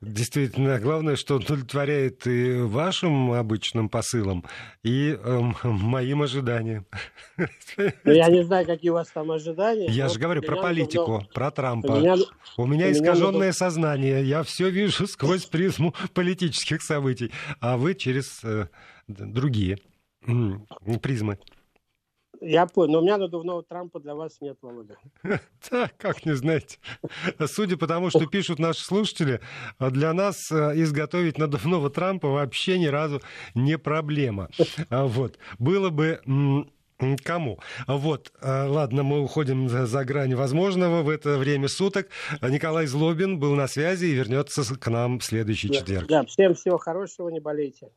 Действительно, 0.05 0.79
главное, 0.79 1.15
что 1.15 1.35
удовлетворяет 1.35 2.27
и 2.27 2.57
вашим 2.57 3.31
обычным 3.31 3.89
посылам, 3.89 4.43
и 4.83 5.17
э, 5.17 5.41
моим 5.63 6.21
ожиданиям. 6.21 6.85
Ну, 7.77 8.11
я 8.11 8.27
не 8.27 8.43
знаю, 8.43 8.65
какие 8.65 8.91
у 8.91 8.93
вас 8.93 9.09
там 9.09 9.31
ожидания. 9.31 9.87
Я 9.87 10.09
же 10.09 10.19
говорю 10.19 10.41
про 10.41 10.57
политику, 10.57 11.19
но... 11.21 11.27
про 11.33 11.51
Трампа. 11.51 11.87
У 11.87 11.99
меня, 11.99 12.15
у 12.57 12.65
меня 12.65 12.91
искаженное 12.91 13.39
меня... 13.39 13.53
сознание. 13.53 14.23
Я 14.23 14.43
все 14.43 14.69
вижу 14.69 15.07
сквозь 15.07 15.45
призму 15.45 15.93
политических 16.13 16.81
событий, 16.81 17.31
а 17.59 17.77
вы 17.77 17.95
через 17.95 18.43
э, 18.43 18.67
другие 19.07 19.79
призмы. 21.01 21.39
Я 22.43 22.65
понял, 22.65 22.93
но 22.93 22.99
у 22.99 23.01
меня 23.01 23.17
надувного 23.17 23.63
Трампа 23.63 23.99
для 23.99 24.15
вас 24.15 24.41
нет, 24.41 24.57
Володя. 24.61 24.97
Да, 25.71 25.89
как 25.97 26.25
не 26.25 26.35
знаете. 26.35 26.77
Судя 27.45 27.77
по 27.77 27.87
тому, 27.87 28.09
что 28.09 28.25
пишут 28.27 28.59
наши 28.59 28.83
слушатели, 28.83 29.39
для 29.79 30.13
нас 30.13 30.51
э, 30.51 30.73
изготовить 30.81 31.37
надувного 31.37 31.89
Трампа 31.93 32.27
вообще 32.27 32.77
ни 32.77 32.87
разу 32.87 33.21
не 33.55 33.77
проблема. 33.77 34.49
А 34.89 35.05
вот. 35.05 35.37
Было 35.57 35.89
бы 35.89 36.19
Кому? 37.23 37.59
Вот, 37.87 38.31
э, 38.41 38.65
ладно, 38.67 39.03
мы 39.03 39.19
уходим 39.19 39.67
за, 39.67 39.85
за 39.85 40.05
грань 40.05 40.35
возможного 40.35 41.01
в 41.01 41.09
это 41.09 41.37
время 41.37 41.67
суток. 41.67 42.07
Николай 42.41 42.85
Злобин 42.85 43.39
был 43.39 43.55
на 43.55 43.67
связи 43.67 44.05
и 44.05 44.13
вернется 44.13 44.63
к 44.63 44.87
нам 44.89 45.19
в 45.19 45.23
следующий 45.23 45.67
да, 45.67 45.75
четверг. 45.75 46.07
Да, 46.07 46.23
всем 46.25 46.53
всего 46.53 46.77
хорошего, 46.77 47.29
не 47.29 47.41
болейте. 47.41 47.89